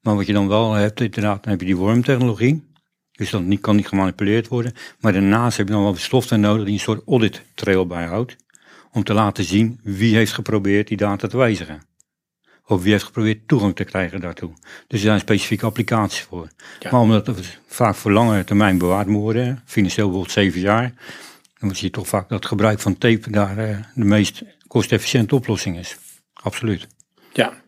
Maar 0.01 0.15
wat 0.15 0.25
je 0.25 0.33
dan 0.33 0.47
wel 0.47 0.73
hebt, 0.73 1.01
inderdaad, 1.01 1.43
dan 1.43 1.51
heb 1.51 1.59
je 1.59 1.65
die 1.65 1.77
wormtechnologie. 1.77 2.71
Dus 3.13 3.29
dat 3.29 3.41
niet, 3.41 3.61
kan 3.61 3.75
niet 3.75 3.87
gemanipuleerd 3.87 4.47
worden. 4.47 4.73
Maar 4.99 5.13
daarnaast 5.13 5.57
heb 5.57 5.67
je 5.67 5.73
dan 5.73 5.83
wel 5.83 5.95
software 5.95 6.41
nodig 6.41 6.65
die 6.65 6.73
een 6.73 6.79
soort 6.79 7.01
audit 7.07 7.41
trail 7.53 7.87
bijhoudt. 7.87 8.35
Om 8.91 9.03
te 9.03 9.13
laten 9.13 9.43
zien 9.43 9.79
wie 9.83 10.15
heeft 10.15 10.31
geprobeerd 10.33 10.87
die 10.87 10.97
data 10.97 11.27
te 11.27 11.37
wijzigen. 11.37 11.81
Of 12.65 12.81
wie 12.83 12.91
heeft 12.91 13.03
geprobeerd 13.03 13.47
toegang 13.47 13.75
te 13.75 13.83
krijgen 13.83 14.21
daartoe. 14.21 14.53
Dus 14.87 14.99
er 14.99 15.05
zijn 15.05 15.19
specifieke 15.19 15.65
applicaties 15.65 16.21
voor. 16.21 16.47
Ja. 16.79 16.91
Maar 16.91 17.01
omdat 17.01 17.27
het 17.27 17.59
vaak 17.67 17.95
voor 17.95 18.11
langere 18.11 18.43
termijn 18.43 18.77
bewaard 18.77 19.07
moet 19.07 19.21
worden, 19.21 19.61
financieel 19.65 20.05
bijvoorbeeld 20.05 20.35
zeven 20.35 20.59
jaar, 20.61 20.93
dan 21.59 21.75
zie 21.75 21.85
je 21.85 21.91
toch 21.93 22.07
vaak 22.07 22.29
dat 22.29 22.45
gebruik 22.45 22.79
van 22.79 22.97
tape 22.97 23.29
daar 23.31 23.57
eh, 23.57 23.77
de 23.95 24.05
meest 24.05 24.43
kostefficiënte 24.67 25.35
oplossing 25.35 25.77
is. 25.77 25.97
Absoluut. 26.33 26.87
Ja. 27.33 27.62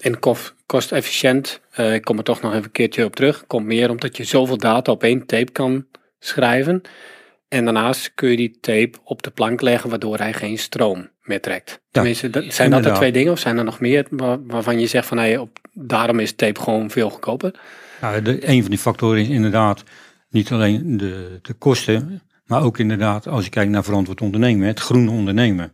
En 0.00 0.18
kostefficiënt, 0.66 1.60
eh, 1.70 1.94
ik 1.94 2.04
kom 2.04 2.18
er 2.18 2.24
toch 2.24 2.40
nog 2.40 2.52
even 2.52 2.64
een 2.64 2.70
keertje 2.70 3.04
op 3.04 3.16
terug, 3.16 3.46
komt 3.46 3.66
meer 3.66 3.90
omdat 3.90 4.16
je 4.16 4.24
zoveel 4.24 4.56
data 4.56 4.92
op 4.92 5.02
één 5.02 5.26
tape 5.26 5.52
kan 5.52 5.86
schrijven. 6.18 6.82
En 7.48 7.64
daarnaast 7.64 8.12
kun 8.14 8.30
je 8.30 8.36
die 8.36 8.58
tape 8.60 8.98
op 9.04 9.22
de 9.22 9.30
plank 9.30 9.60
leggen, 9.60 9.90
waardoor 9.90 10.18
hij 10.18 10.32
geen 10.32 10.58
stroom 10.58 11.08
meer 11.22 11.40
trekt. 11.40 11.80
Tenminste, 11.90 12.30
dat, 12.30 12.44
zijn 12.48 12.70
dat 12.70 12.82
de 12.82 12.92
twee 12.92 13.12
dingen 13.12 13.32
of 13.32 13.38
zijn 13.38 13.58
er 13.58 13.64
nog 13.64 13.80
meer 13.80 14.06
waar- 14.10 14.46
waarvan 14.46 14.80
je 14.80 14.86
zegt 14.86 15.06
van 15.06 15.18
hey, 15.18 15.36
op, 15.36 15.58
daarom 15.72 16.18
is 16.20 16.32
tape 16.32 16.60
gewoon 16.60 16.90
veel 16.90 17.10
goedkoper? 17.10 17.60
Nou, 18.00 18.22
de, 18.22 18.48
een 18.48 18.60
van 18.60 18.70
die 18.70 18.78
factoren 18.78 19.20
is 19.20 19.28
inderdaad 19.28 19.82
niet 20.30 20.52
alleen 20.52 20.96
de, 20.96 21.38
de 21.42 21.52
kosten, 21.52 22.22
maar 22.44 22.62
ook 22.62 22.78
inderdaad 22.78 23.26
als 23.26 23.44
je 23.44 23.50
kijkt 23.50 23.70
naar 23.70 23.84
verantwoord 23.84 24.20
ondernemen, 24.20 24.66
het 24.66 24.80
groene 24.80 25.10
ondernemen. 25.10 25.72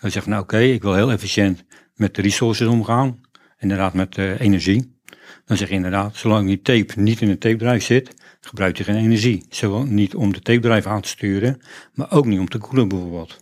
Dan 0.00 0.10
zeg 0.10 0.24
je 0.24 0.30
nou 0.30 0.42
oké, 0.42 0.58
ik 0.58 0.82
wil 0.82 0.94
heel 0.94 1.10
efficiënt 1.10 1.64
met 1.94 2.14
de 2.14 2.22
resources 2.22 2.66
omgaan, 2.66 3.20
inderdaad 3.60 3.94
met 3.94 4.18
eh, 4.18 4.40
energie. 4.40 4.98
Dan 5.44 5.56
zeg 5.56 5.68
je 5.68 5.74
inderdaad, 5.74 6.16
zolang 6.16 6.46
die 6.46 6.62
tape 6.62 7.00
niet 7.00 7.20
in 7.20 7.28
een 7.28 7.38
tapedrive 7.38 7.84
zit, 7.84 8.14
gebruikt 8.40 8.78
je 8.78 8.84
geen 8.84 8.96
energie. 8.96 9.44
Zowel 9.48 9.82
niet 9.82 10.14
om 10.14 10.32
de 10.32 10.40
tapedrive 10.40 10.88
aan 10.88 11.00
te 11.00 11.08
sturen, 11.08 11.60
maar 11.94 12.12
ook 12.12 12.26
niet 12.26 12.38
om 12.38 12.48
te 12.48 12.58
koelen 12.58 12.88
bijvoorbeeld. 12.88 13.38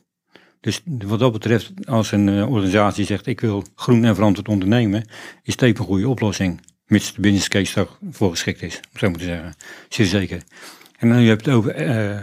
Dus 0.60 0.82
wat 0.84 1.18
dat 1.18 1.32
betreft, 1.32 1.72
als 1.86 2.12
een 2.12 2.28
eh, 2.28 2.50
organisatie 2.50 3.04
zegt 3.04 3.26
ik 3.26 3.40
wil 3.40 3.64
groen 3.74 4.04
en 4.04 4.14
verantwoord 4.14 4.48
ondernemen, 4.48 5.08
is 5.42 5.56
tape 5.56 5.78
een 5.78 5.86
goede 5.86 6.08
oplossing. 6.08 6.60
Mits 6.86 7.14
de 7.14 7.20
business 7.20 7.48
case 7.48 7.74
daarvoor 8.00 8.30
geschikt 8.30 8.62
is, 8.62 8.80
zo 8.94 9.08
moeten 9.08 9.28
zeggen. 9.28 9.54
Zeer 9.88 10.06
zeker. 10.06 10.42
En 10.98 11.08
dan 11.08 11.20
je 11.20 11.28
hebt 11.28 11.44
het 11.44 11.54
over, 11.54 11.70
eh, 11.70 12.20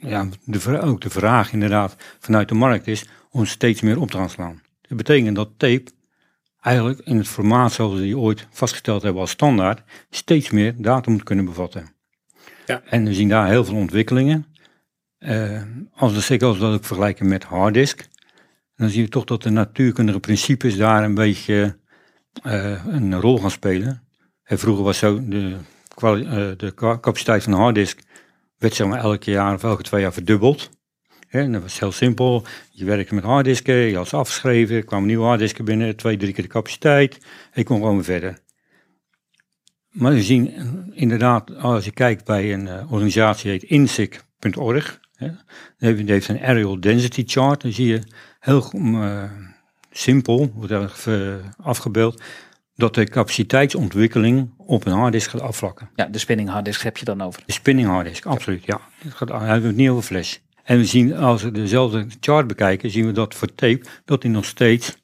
ja, 0.00 0.28
de, 0.44 0.80
ook 0.80 1.00
de 1.00 1.10
vraag 1.10 1.52
inderdaad 1.52 1.96
vanuit 2.20 2.48
de 2.48 2.54
markt 2.54 2.86
is 2.86 3.04
om 3.30 3.46
steeds 3.46 3.80
meer 3.80 4.00
op 4.00 4.10
te 4.10 4.16
gaan 4.16 4.30
slaan. 4.30 4.62
Dat 4.80 4.96
betekent 4.96 5.36
dat 5.36 5.50
tape 5.56 5.84
eigenlijk 6.66 7.00
in 7.00 7.16
het 7.16 7.28
formaat 7.28 7.72
zoals 7.72 7.94
we 7.94 8.00
die 8.00 8.18
ooit 8.18 8.46
vastgesteld 8.50 9.02
hebben 9.02 9.20
als 9.20 9.30
standaard, 9.30 9.82
steeds 10.10 10.50
meer 10.50 10.74
data 10.76 11.10
moet 11.10 11.22
kunnen 11.22 11.44
bevatten. 11.44 11.94
Ja. 12.66 12.82
En 12.84 13.04
we 13.04 13.14
zien 13.14 13.28
daar 13.28 13.48
heel 13.48 13.64
veel 13.64 13.74
ontwikkelingen. 13.74 14.46
Eh, 15.18 15.62
als 15.94 16.12
we 16.12 16.20
zeker 16.20 16.46
als 16.46 16.56
we 16.56 16.62
dat 16.62 16.74
ook 16.74 16.84
vergelijken 16.84 17.28
met 17.28 17.44
harddisk, 17.44 18.08
dan 18.76 18.88
zien 18.88 19.04
we 19.04 19.10
toch 19.10 19.24
dat 19.24 19.42
de 19.42 19.50
natuurkundige 19.50 20.20
principes 20.20 20.76
daar 20.76 21.04
een 21.04 21.14
beetje 21.14 21.78
eh, 22.42 22.86
een 22.86 23.20
rol 23.20 23.38
gaan 23.38 23.50
spelen. 23.50 24.02
En 24.42 24.58
vroeger 24.58 24.84
was 24.84 24.98
zo 24.98 25.28
de, 25.28 25.56
eh, 26.00 26.48
de 26.56 26.72
capaciteit 26.74 27.42
van 27.42 27.52
een 27.52 27.58
harddisk 27.58 28.00
werd 28.58 28.74
zeg 28.74 28.86
maar 28.86 29.00
elke 29.00 29.30
jaar 29.30 29.54
of 29.54 29.62
elke 29.62 29.82
twee 29.82 30.00
jaar 30.00 30.12
verdubbeld. 30.12 30.70
Dat 31.30 31.62
was 31.62 31.78
heel 31.78 31.92
simpel. 31.92 32.44
Je 32.70 32.84
werkte 32.84 33.14
met 33.14 33.24
harddisken, 33.24 33.74
je 33.74 33.96
had 33.96 34.08
ze 34.08 34.16
afgeschreven, 34.16 34.76
er 34.76 34.84
kwamen 34.84 35.06
nieuwe 35.06 35.24
harddisken 35.24 35.64
binnen, 35.64 35.96
twee, 35.96 36.16
drie 36.16 36.32
keer 36.32 36.44
de 36.44 36.50
capaciteit. 36.50 37.14
En 37.14 37.60
je 37.60 37.64
kon 37.64 37.76
gewoon 37.76 37.94
weer 37.94 38.04
verder. 38.04 38.38
Maar 39.90 40.12
we 40.12 40.22
zien 40.22 40.52
inderdaad, 40.92 41.56
als 41.56 41.84
je 41.84 41.90
kijkt 41.90 42.24
bij 42.24 42.52
een 42.52 42.68
eh, 42.68 42.92
organisatie 42.92 43.50
die 43.50 43.52
heet 43.60 43.70
insic.org, 43.70 45.00
die 45.78 46.04
heeft- 46.06 46.28
een 46.28 46.40
aerial 46.40 46.80
density 46.80 47.22
chart. 47.26 47.62
Dan 47.62 47.72
zie 47.72 47.86
je 47.86 48.02
heel 48.40 48.70
eh, 48.72 49.22
simpel, 49.90 50.52
wordt 50.54 50.72
er 50.72 50.92
eh, 51.06 51.34
afgebeeld, 51.56 52.22
dat 52.74 52.94
de 52.94 53.04
capaciteitsontwikkeling 53.04 54.54
op 54.56 54.86
een 54.86 54.92
harddisk 54.92 55.30
gaat 55.30 55.40
afvlakken. 55.40 55.90
Ja, 55.94 56.06
de 56.06 56.18
spinning 56.18 56.48
harddisk 56.48 56.82
heb 56.82 56.96
je 56.96 57.04
dan 57.04 57.20
over. 57.22 57.42
De 57.46 57.52
spinning 57.52 57.88
harddisk, 57.88 58.26
absoluut, 58.26 58.64
ja. 58.64 58.80
Het 58.98 59.14
gaat, 59.14 59.28
hij 59.28 59.48
hebben 59.48 59.68
het 59.68 59.76
niet 59.76 59.88
over 59.88 60.02
flash. 60.02 60.36
En 60.66 60.78
we 60.78 60.84
zien, 60.84 61.14
als 61.16 61.42
we 61.42 61.50
dezelfde 61.50 62.06
chart 62.20 62.46
bekijken, 62.46 62.90
zien 62.90 63.06
we 63.06 63.12
dat 63.12 63.34
voor 63.34 63.54
tape, 63.54 63.84
dat 64.04 64.22
die 64.22 64.30
nog 64.30 64.44
steeds 64.44 64.96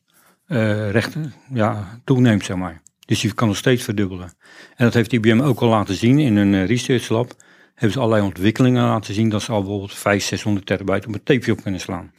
eh, 0.47 0.91
recht 0.91 1.15
ja, 1.53 2.01
toeneemt, 2.05 2.45
zeg 2.45 2.57
maar. 2.57 2.83
Dus 3.07 3.21
die 3.21 3.35
kan 3.35 3.49
nog 3.49 3.57
steeds 3.57 3.83
verdubbelen. 3.85 4.33
En 4.77 4.85
dat 4.85 4.95
heeft 4.95 5.13
IBM 5.13 5.41
ook 5.41 5.61
al 5.61 5.69
laten 5.69 5.95
zien 5.95 6.19
in 6.19 6.37
een 6.37 6.55
eh, 6.55 6.67
research 6.67 7.09
lab. 7.09 7.33
Hebben 7.75 7.93
ze 7.93 7.99
allerlei 7.99 8.23
ontwikkelingen 8.27 8.83
laten 8.85 9.15
zien 9.15 9.29
dat 9.29 9.43
ze 9.43 9.53
al 9.53 9.61
bijvoorbeeld 9.61 9.93
500, 9.95 10.25
600 10.29 10.67
terabyte 10.67 11.09
op 11.09 11.15
een 11.15 11.23
tapeje 11.23 11.53
op 11.53 11.63
kunnen 11.63 11.81
slaan. 11.81 12.13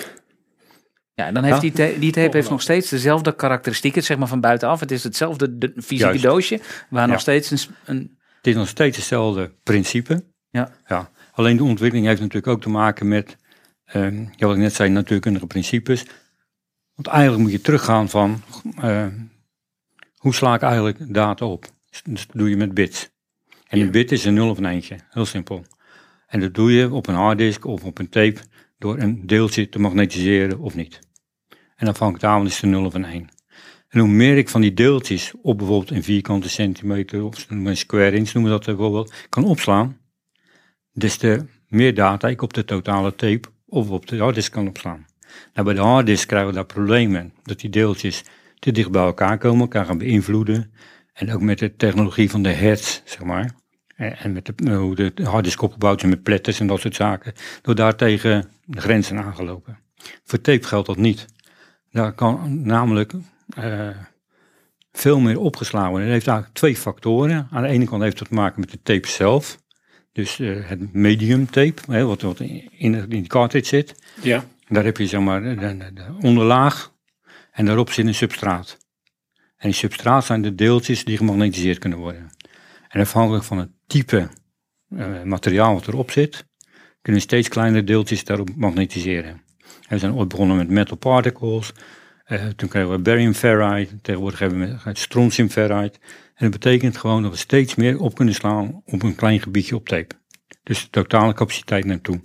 Ja, 1.14 1.26
en 1.26 1.34
dan 1.34 1.44
heeft 1.44 1.56
Ja. 1.56 1.62
die, 1.62 1.72
ta- 1.72 2.00
die 2.00 2.12
tape 2.12 2.38
heeft 2.38 2.50
nog 2.50 2.62
steeds 2.62 2.90
dezelfde 2.90 3.36
karakteristieken, 3.36 4.04
zeg 4.04 4.18
maar 4.18 4.28
van 4.28 4.40
buitenaf. 4.40 4.80
Het 4.80 4.92
is 4.92 5.04
hetzelfde 5.04 5.58
de, 5.58 5.72
fysieke 5.76 6.04
Juist. 6.04 6.24
doosje, 6.24 6.60
waar 6.90 7.08
nog 7.08 7.20
steeds 7.20 7.52
een, 7.52 7.60
een 7.86 8.18
Het 8.38 8.48
is 8.48 8.56
nog 8.56 8.68
steeds 8.68 8.98
hetzelfde 8.98 9.52
principe. 9.64 10.24
Ja. 10.50 10.72
ja. 10.88 11.10
Alleen 11.36 11.58
de 11.58 11.64
ontwikkeling 11.64 12.08
heeft 12.08 12.22
natuurlijk 12.22 12.54
ook 12.54 12.62
te 12.62 12.70
maken 12.70 13.08
met, 13.08 13.38
ehm, 13.86 14.26
ja, 14.36 14.48
wat 14.48 14.56
ik 14.56 14.62
net 14.62 14.74
zei, 14.74 14.90
natuurkundige 14.90 15.48
principes. 15.48 16.06
Want 16.96 17.08
eigenlijk 17.08 17.44
moet 17.44 17.52
je 17.52 17.62
teruggaan 17.62 18.10
van, 18.10 18.42
ehm, 18.78 19.12
hoe 20.18 20.34
sla 20.34 20.54
ik 20.54 20.62
eigenlijk 20.62 21.14
data 21.14 21.46
op? 21.46 21.66
Dus 21.90 22.26
dat 22.26 22.36
doe 22.38 22.50
je 22.50 22.58
met 22.58 22.74
bits. 22.74 23.10
En 23.68 23.80
een 23.80 23.92
bit 23.92 24.12
is 24.12 24.26
een 24.26 24.34
nul 24.34 24.50
of 24.50 24.58
een 24.58 24.66
eentje, 24.66 24.98
heel 25.10 25.26
simpel. 25.26 25.66
En 26.28 26.40
dat 26.40 26.54
doe 26.54 26.72
je 26.72 26.92
op 26.92 27.08
een 27.08 27.16
harddisk 27.16 27.66
of 27.66 27.84
op 27.84 28.00
een 28.00 28.10
tape 28.10 28.40
door 28.78 29.00
een 29.00 29.28
deeltje 29.28 29.70
te 29.70 29.80
magnetiseren 29.80 30.60
of 30.60 30.76
niet. 30.76 31.00
En 31.76 31.88
afhankelijk 31.88 32.24
daarvan 32.24 32.46
is 32.46 32.54
het 32.54 32.64
een 32.64 32.70
0 32.70 32.86
of 32.86 32.94
een 32.94 33.06
1. 33.06 33.30
En 33.90 34.00
hoe 34.00 34.10
meer 34.10 34.38
ik 34.38 34.50
van 34.50 34.62
die 34.62 34.74
deeltjes 34.74 35.34
op 35.42 35.58
bijvoorbeeld 35.58 35.92
een 35.92 36.04
vierkante 36.04 36.50
centimeter 36.50 37.24
of 37.24 37.46
een 37.50 37.78
square 37.78 38.16
inch 38.16 38.34
noemen 38.34 38.52
we 38.52 38.58
dat 38.58 38.66
bijvoorbeeld, 38.66 39.14
kan 39.30 39.44
opslaan, 39.44 39.98
des 40.94 41.18
te 41.18 41.46
meer 41.68 41.94
data 41.94 42.28
ik 42.28 42.42
op 42.42 42.54
de 42.54 42.66
totale 42.66 43.16
tape 43.16 43.48
of 43.66 43.90
op 43.90 44.08
de 44.08 44.18
harddisk 44.18 44.52
kan 44.52 44.68
opslaan. 44.68 45.06
Nou, 45.54 45.66
bij 45.66 45.76
de 45.76 45.82
harddisk 45.82 46.28
krijgen 46.28 46.50
we 46.50 46.56
daar 46.56 46.66
problemen, 46.66 47.34
dat 47.44 47.60
die 47.60 47.70
deeltjes 47.70 48.24
te 48.60 48.72
dicht 48.72 48.92
bij 48.92 49.04
elkaar 49.04 49.38
komen, 49.38 49.62
elkaar 49.62 49.86
gaan 49.86 49.98
beïnvloeden. 49.98 50.74
En 51.14 51.34
ook 51.34 51.42
met 51.42 51.60
de 51.60 51.76
technologie 51.76 52.30
van 52.30 52.44
de 52.44 52.52
hertz, 52.52 53.02
zeg 53.06 53.24
maar. 53.24 53.52
En 53.96 54.34
met 54.34 54.46
de, 54.56 54.74
hoe 54.74 54.96
de 54.96 55.24
harddisk 55.24 55.62
opgebouwd 55.62 56.04
is 56.04 56.10
met 56.10 56.24
platters 56.24 56.60
en 56.60 56.68
dat 56.68 56.80
soort 56.80 56.96
zaken. 56.96 57.34
Door 57.62 57.76
daar 57.76 57.96
tegen 57.96 58.50
de 58.66 58.82
grenzen 58.82 59.18
aangelopen. 59.18 59.80
Voor 60.24 60.42
tape 60.42 60.68
geldt 60.68 60.88
dat 60.88 60.98
niet. 60.98 61.26
Daar 61.92 62.14
kan 62.14 62.62
namelijk 62.64 63.14
eh, 63.56 63.90
veel 64.92 65.20
meer 65.20 65.40
opgeslagen 65.40 65.90
worden. 65.90 66.08
Dat 66.08 66.16
heeft 66.16 66.28
eigenlijk 66.28 66.58
twee 66.58 66.76
factoren. 66.76 67.48
Aan 67.52 67.62
de 67.62 67.68
ene 67.68 67.86
kant 67.86 68.02
heeft 68.02 68.20
het 68.20 68.28
te 68.28 68.34
maken 68.34 68.60
met 68.60 68.72
de 68.72 68.82
tape 68.84 69.08
zelf. 69.08 69.62
Dus 70.14 70.40
eh, 70.40 70.56
het 70.64 70.94
medium 70.94 71.46
tape, 71.50 71.82
hè, 71.92 72.06
wat, 72.06 72.22
wat 72.22 72.40
in, 72.40 72.70
in 72.78 72.92
de- 72.92 73.08
die 73.08 73.28
cartridge 73.28 73.68
zit. 73.68 73.96
Ja. 74.22 74.46
Daar 74.68 74.84
heb 74.84 74.98
je 74.98 75.08
zeg 75.08 75.20
maar 75.22 75.42
de, 75.44 75.56
de- 75.56 75.92
de 75.94 76.06
onderlaag 76.22 76.94
en 77.52 77.66
daarop 77.66 77.92
zit 77.92 78.06
een 78.06 78.16
substraat. 78.16 78.78
En 79.58 79.70
die 79.70 79.78
substraat 79.78 80.26
zijn 80.26 80.42
de 80.42 80.56
deeltjes 80.56 81.06
die 81.06 81.18
gemagnetiseerd 81.18 81.78
kunnen 81.80 82.00
worden. 82.00 82.30
En 82.90 83.02
afhankelijk 83.02 83.44
van 83.44 83.58
het 83.58 83.70
type 83.88 84.30
eh, 84.98 85.22
materiaal 85.24 85.74
wat 85.74 85.88
erop 85.88 86.12
zit, 86.12 86.46
kunnen 87.02 87.22
steeds 87.22 87.48
kleinere 87.50 87.84
deeltjes 87.84 88.24
daarop 88.24 88.56
magnetiseren. 88.56 89.30
En 89.64 89.90
we 89.90 89.98
zijn 89.98 90.14
ooit 90.14 90.28
begonnen 90.28 90.58
met 90.58 90.70
metal 90.70 90.98
particles. 90.98 91.72
eh, 92.24 92.46
toen 92.48 92.70
kregen 92.70 92.92
we 92.92 92.98
barium 93.00 93.34
ferrite. 93.34 94.02
Tegenwoordig 94.02 94.40
hebben 94.40 94.60
we 94.84 94.96
strontium 94.96 95.50
ferrite. 95.50 96.00
En 96.34 96.52
dat 96.52 96.60
betekent 96.60 96.98
gewoon 96.98 97.22
dat 97.22 97.32
we 97.32 97.38
steeds 97.38 97.76
meer 97.76 98.00
op 98.00 98.16
kunnen 98.16 98.34
slaan 98.34 98.82
op 98.86 99.04
een 99.04 99.16
klein 99.16 99.40
gebiedje 99.40 99.76
op 99.76 99.88
tape. 99.88 100.16
Dus 100.64 100.84
de 100.84 100.90
totale 100.90 101.34
capaciteit 101.34 101.86
neemt 101.86 102.04
toe. 102.04 102.22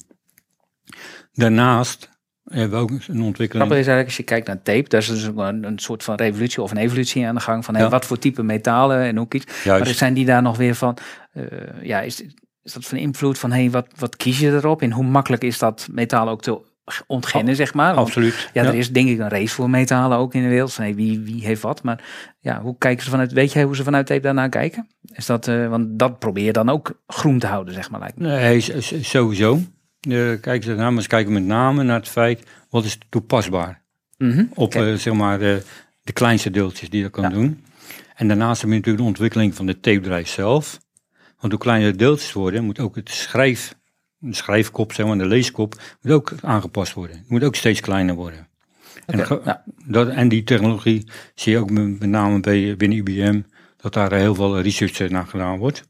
Daarnaast 1.32 2.08
hebben 2.44 2.70
we 2.70 2.84
ook 2.84 2.90
een 2.90 3.00
Grappig 3.00 3.24
ontwikkeling. 3.24 3.70
is 3.70 3.76
eigenlijk 3.76 4.06
als 4.06 4.16
je 4.16 4.22
kijkt 4.22 4.46
naar 4.46 4.62
tape, 4.62 4.88
daar 4.88 5.00
is 5.00 5.06
dus 5.06 5.22
een, 5.22 5.64
een 5.64 5.78
soort 5.78 6.04
van 6.04 6.14
revolutie 6.14 6.62
of 6.62 6.70
een 6.70 6.76
evolutie 6.76 7.26
aan 7.26 7.34
de 7.34 7.40
gang 7.40 7.64
van 7.64 7.76
hey, 7.76 7.88
wat 7.88 8.06
voor 8.06 8.18
type 8.18 8.42
metalen 8.42 9.00
en 9.00 9.16
hoe 9.16 9.28
kies. 9.28 9.44
Maar 9.44 9.78
Juist. 9.78 9.96
zijn 9.96 10.14
die 10.14 10.24
daar 10.24 10.42
nog 10.42 10.56
weer 10.56 10.74
van, 10.74 10.96
eh, 11.32 11.44
ja, 11.82 12.00
is, 12.00 12.22
is 12.62 12.72
dat 12.72 12.84
van 12.84 12.98
invloed 12.98 13.38
van 13.38 13.52
hey, 13.52 13.70
wat, 13.70 13.86
wat 13.96 14.16
kies 14.16 14.38
je 14.38 14.50
erop 14.50 14.82
en 14.82 14.92
hoe 14.92 15.04
makkelijk 15.04 15.42
is 15.42 15.58
dat 15.58 15.88
metaal 15.90 16.28
ook 16.28 16.42
te 16.42 16.60
ontginnen, 17.06 17.56
zeg 17.56 17.74
maar? 17.74 17.94
Want, 17.94 18.06
Absoluut. 18.06 18.50
ja, 18.52 18.64
er 18.64 18.74
is 18.74 18.92
denk 18.92 19.08
ik 19.08 19.18
een 19.18 19.28
race 19.28 19.54
voor 19.54 19.70
metalen 19.70 20.18
ook 20.18 20.34
in 20.34 20.42
de 20.42 20.48
wereld. 20.48 20.72
Van, 20.72 20.84
hey, 20.84 20.94
wie, 20.94 21.20
wie 21.20 21.44
heeft 21.44 21.62
wat? 21.62 21.82
Maar 21.82 22.04
ja, 22.40 22.60
hoe 22.60 22.78
kijken 22.78 23.04
ze 23.04 23.10
vanuit, 23.10 23.32
weet 23.32 23.52
jij 23.52 23.62
hoe 23.62 23.76
ze 23.76 23.82
vanuit 23.82 24.06
tape 24.06 24.20
daarnaar 24.20 24.48
kijken? 24.48 24.88
Is 25.02 25.26
dat, 25.26 25.48
eh, 25.48 25.68
want 25.68 25.98
dat 25.98 26.18
probeer 26.18 26.44
je 26.44 26.52
dan 26.52 26.68
ook 26.68 27.00
groen 27.06 27.38
te 27.38 27.46
houden, 27.46 27.74
zeg 27.74 27.90
maar, 27.90 28.00
lijkt 28.00 28.18
me. 28.18 28.26
Nee, 28.26 28.64
sowieso. 29.04 29.60
Uh, 30.08 30.40
kijk 30.40 30.76
maar 30.76 31.02
ze 31.02 31.08
kijken 31.08 31.32
met 31.32 31.44
name 31.44 31.82
naar 31.82 31.98
het 31.98 32.08
feit, 32.08 32.42
wat 32.70 32.84
is 32.84 32.98
toepasbaar? 33.08 33.82
Mhm. 34.16 34.44
Op 34.54 34.74
eh, 34.74 34.94
zeg 34.94 35.14
maar 35.14 35.38
de 35.38 36.12
kleinste 36.12 36.50
deeltjes 36.50 36.90
die 36.90 37.02
je 37.02 37.08
kan 37.10 37.22
Ja. 37.22 37.28
doen. 37.30 37.64
En 38.14 38.28
daarnaast 38.28 38.60
heb 38.60 38.70
je 38.70 38.76
natuurlijk 38.76 39.02
de 39.04 39.08
ontwikkeling 39.10 39.54
van 39.54 39.66
de 39.66 39.80
tapedrijf 39.80 40.28
zelf. 40.28 40.78
Want 41.40 41.52
hoe 41.52 41.62
kleiner 41.62 41.90
de 41.92 41.96
deeltjes 41.98 42.32
worden, 42.32 42.64
moet 42.64 42.78
ook 42.80 42.96
het 42.96 43.10
schrijf, 43.10 43.74
de 44.18 44.34
schrijfkop, 44.34 44.92
zeg 44.92 45.06
maar, 45.06 45.18
de 45.18 45.26
leeskop, 45.26 45.74
moet 46.02 46.12
ook 46.12 46.32
aangepast 46.42 46.92
worden. 46.92 47.16
Het 47.16 47.28
moet 47.28 47.44
ook 47.44 47.54
steeds 47.54 47.80
kleiner 47.80 48.14
worden. 48.14 48.48
En, 49.06 49.18
Oké, 49.18 49.26
ge- 49.26 49.40
ja. 49.44 49.62
dat, 49.86 50.08
en 50.08 50.28
die 50.28 50.44
technologie 50.44 51.08
zie 51.34 51.52
je 51.52 51.58
ook 51.58 51.70
met, 51.70 51.98
met 51.98 52.08
name 52.08 52.40
bij, 52.40 52.76
binnen 52.76 52.98
IBM, 52.98 53.40
dat 53.76 53.92
daar 53.94 54.12
heel 54.12 54.34
veel 54.34 54.60
research 54.60 55.00
eh, 55.00 55.08
naar 55.10 55.26
gedaan 55.26 55.58
wordt. 55.58 55.84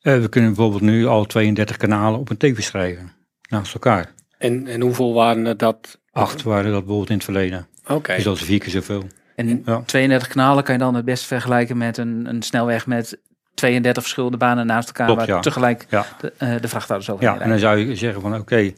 Eh, 0.00 0.18
we 0.20 0.28
kunnen 0.28 0.54
bijvoorbeeld 0.54 0.82
nu 0.82 1.06
al 1.06 1.24
32 1.24 1.76
kanalen 1.76 2.20
op 2.20 2.30
een 2.30 2.36
tape 2.36 2.62
schrijven, 2.62 3.12
naast 3.50 3.74
elkaar. 3.74 4.12
En, 4.38 4.66
en 4.66 4.80
hoeveel 4.80 5.14
waren 5.14 5.46
er 5.46 5.56
dat? 5.56 6.00
Acht 6.10 6.42
waren 6.42 6.70
dat 6.70 6.78
bijvoorbeeld 6.80 7.08
in 7.10 7.14
het 7.14 7.24
verleden. 7.24 7.66
Oké. 7.88 8.14
Dus 8.14 8.24
dat 8.24 8.36
is 8.36 8.42
vier 8.42 8.58
keer 8.58 8.70
zoveel. 8.70 9.04
En 9.36 9.62
Ja. 9.64 9.82
32 9.86 10.28
kanalen 10.28 10.64
kan 10.64 10.74
je 10.74 10.80
dan 10.80 10.94
het 10.94 11.04
best 11.04 11.24
vergelijken 11.24 11.76
met 11.76 11.96
een, 11.96 12.26
een 12.28 12.42
snelweg 12.42 12.86
met 12.86 13.18
32 13.56 14.02
verschillende 14.02 14.36
banen 14.36 14.66
naast 14.66 14.86
elkaar, 14.86 15.06
Klopt, 15.06 15.20
waar 15.26 15.36
ja. 15.36 15.40
tegelijk 15.40 15.86
Ja. 15.90 16.06
de, 16.20 16.32
eh, 16.38 16.48
de 16.60 17.12
over 17.12 17.24
Ja, 17.24 17.38
en 17.40 17.48
dan 17.48 17.58
zou 17.58 17.78
je 17.78 17.96
zeggen 17.96 18.20
van 18.20 18.34
oké, 18.34 18.72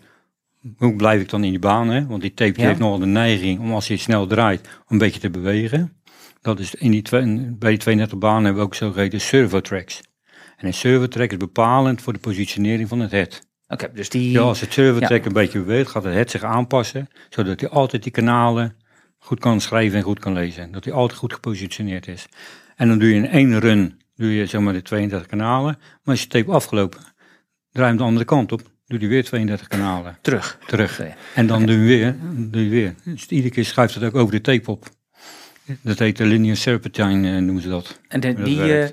hoe 0.76 0.96
blijf 0.96 1.20
ik 1.20 1.28
dan 1.28 1.44
in 1.44 1.50
die 1.50 1.58
baan? 1.58 1.88
Hè? 1.88 2.06
Want 2.06 2.20
die 2.20 2.34
tape 2.34 2.52
die 2.52 2.60
Ja. 2.62 2.68
heeft 2.68 2.80
nogal 2.80 2.98
de 2.98 3.06
neiging 3.06 3.60
om 3.60 3.72
als 3.72 3.86
je 3.86 3.96
snel 3.96 4.26
draait, 4.26 4.68
een 4.88 4.98
beetje 4.98 5.20
te 5.20 5.30
bewegen. 5.30 5.92
Dat 6.40 6.58
is 6.58 6.74
in 6.74 6.90
die 6.90 7.02
twee, 7.02 7.54
bij 7.58 7.70
die 7.70 7.78
32 7.78 8.18
banen 8.18 8.44
hebben 8.44 8.62
we 8.62 8.68
ook 8.68 8.74
zogeheten 8.74 9.20
servotracks. 9.20 10.00
En 10.56 10.66
een 10.66 10.74
servotrack 10.74 11.30
is 11.30 11.36
bepalend 11.36 12.02
voor 12.02 12.12
de 12.12 12.18
positionering 12.18 12.88
van 12.88 13.00
het 13.00 13.10
head. 13.10 13.46
Oké, 13.68 13.90
dus 13.94 14.08
die. 14.08 14.30
Ja, 14.30 14.40
als 14.40 14.60
het 14.60 14.72
servotrack 14.72 15.24
een 15.24 15.32
beetje 15.32 15.58
beweegt, 15.58 15.90
gaat 15.90 16.04
het 16.04 16.14
head 16.14 16.30
zich 16.30 16.42
aanpassen, 16.42 17.08
zodat 17.28 17.60
hij 17.60 17.68
altijd 17.68 18.02
die 18.02 18.12
kanalen 18.12 18.76
goed 19.18 19.40
kan 19.40 19.60
schrijven 19.60 19.98
en 19.98 20.04
goed 20.04 20.18
kan 20.18 20.32
lezen. 20.32 20.72
Dat 20.72 20.84
hij 20.84 20.92
altijd 20.92 21.18
goed 21.18 21.32
gepositioneerd 21.32 22.08
is. 22.08 22.26
En 22.76 22.88
dan 22.88 22.98
doe 22.98 23.08
je 23.08 23.14
in 23.14 23.28
één 23.28 23.58
run, 23.58 24.00
doe 24.18 24.34
je 24.34 24.46
zeg 24.46 24.60
maar 24.60 24.72
de 24.72 24.82
32 24.82 25.28
kanalen. 25.28 25.76
Maar 25.78 26.14
als 26.14 26.22
je 26.22 26.26
tape 26.26 26.52
afgelopen, 26.52 27.00
draai 27.72 27.88
hem 27.88 27.96
de 27.96 28.02
andere 28.02 28.24
kant 28.24 28.52
op, 28.52 28.62
doe 28.86 29.00
je 29.00 29.06
weer 29.06 29.24
32 29.24 29.66
kanalen 29.68 30.18
terug. 30.20 30.58
terug. 30.66 31.02
En 31.34 31.46
dan 31.46 31.66
doe 31.66 31.76
je 31.76 31.86
weer, 31.86 32.16
doe 32.50 32.64
je 32.64 32.70
weer. 32.70 32.94
Dus 33.04 33.26
iedere 33.26 33.54
keer 33.54 33.64
schuift 33.64 33.94
het 33.94 34.04
ook 34.04 34.14
over 34.14 34.32
de 34.32 34.40
tape 34.40 34.70
op. 34.70 34.86
Dat 35.80 35.98
heet 35.98 36.16
de 36.16 36.24
linear 36.24 36.56
serpentine, 36.56 37.36
eh, 37.36 37.42
noemen 37.42 37.62
ze 37.62 37.68
dat. 37.68 38.00
En 38.08 38.20
de- 38.20 38.34
Dat 38.34 38.44
die. 38.44 38.78
eh, 38.78 38.88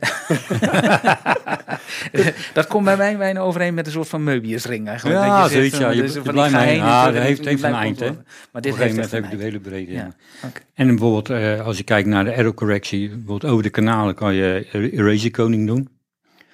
dat 2.53 2.67
komt 2.67 2.85
bij 2.85 2.97
mij 2.97 3.17
bijna 3.17 3.39
overeen 3.39 3.73
met 3.73 3.85
een 3.85 3.91
soort 3.91 4.07
van 4.07 4.21
Möbiusring 4.23 4.87
eigenlijk. 4.87 5.19
Ja, 5.19 5.41
dat 5.41 5.49
je 5.49 5.55
zoiets, 5.55 5.75
van, 5.75 5.85
ja. 5.85 5.91
Je- 5.91 6.01
dus 6.01 6.13
je 6.13 6.21
blijft 6.21 6.55
heen 6.55 6.67
en 6.67 6.75
ja, 6.75 6.99
terug 7.01 7.15
dat 7.15 7.23
heeft- 7.27 7.45
heeft 7.45 7.63
een 7.63 7.73
eind, 7.73 7.99
hè. 7.99 8.05
Maar 8.05 8.15
Op 8.51 8.61
dit 8.61 8.65
een 8.65 8.71
gegeven 8.71 8.89
moment 8.95 9.11
heb 9.11 9.23
een 9.23 9.29
eind. 9.29 9.41
hele 9.41 9.59
breedte. 9.59 9.91
Ja. 9.91 10.15
Ja. 10.41 10.51
En 10.73 10.87
bijvoorbeeld, 10.87 11.29
eh, 11.29 11.65
als 11.65 11.77
je 11.77 11.83
kijkt 11.83 12.07
naar 12.07 12.23
de 12.23 12.31
error 12.31 12.53
correctie, 12.53 13.09
bijvoorbeeld 13.09 13.51
over 13.51 13.63
de 13.63 13.69
kanalen 13.69 14.15
kan 14.15 14.33
je 14.33 14.67
er- 14.71 14.93
eraser 14.93 15.31
coding 15.31 15.67
doen. 15.67 15.89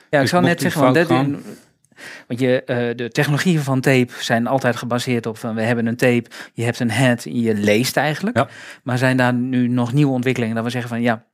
Ja, 0.10 0.18
ik 0.18 0.22
Dus 0.22 0.30
zou 0.30 0.44
net 0.44 0.62
zeggen, 0.62 0.82
want, 0.82 1.38
want 2.28 2.40
je, 2.40 2.64
eh, 2.64 2.96
de 2.96 3.10
technologieën 3.10 3.60
van 3.60 3.82
tape 3.82 4.14
zijn 4.20 4.48
altijd 4.48 4.76
gebaseerd 4.76 5.26
op 5.26 5.38
van 5.38 5.56
we 5.56 5.62
hebben 5.62 5.86
een 5.86 5.96
tape, 5.96 6.30
je 6.54 6.64
hebt 6.64 6.80
een 6.80 6.92
head, 6.92 7.24
je 7.24 7.54
leest 7.54 7.98
eigenlijk. 7.98 8.38
Ja. 8.38 8.48
Maar 8.84 8.98
zijn 8.98 9.18
daar 9.18 9.34
nu 9.34 9.68
nog 9.68 9.94
nieuwe 9.94 10.12
ontwikkelingen 10.12 10.56
dat 10.56 10.64
we 10.64 10.70
zeggen 10.70 10.90
van 10.90 11.02
ja, 11.02 11.26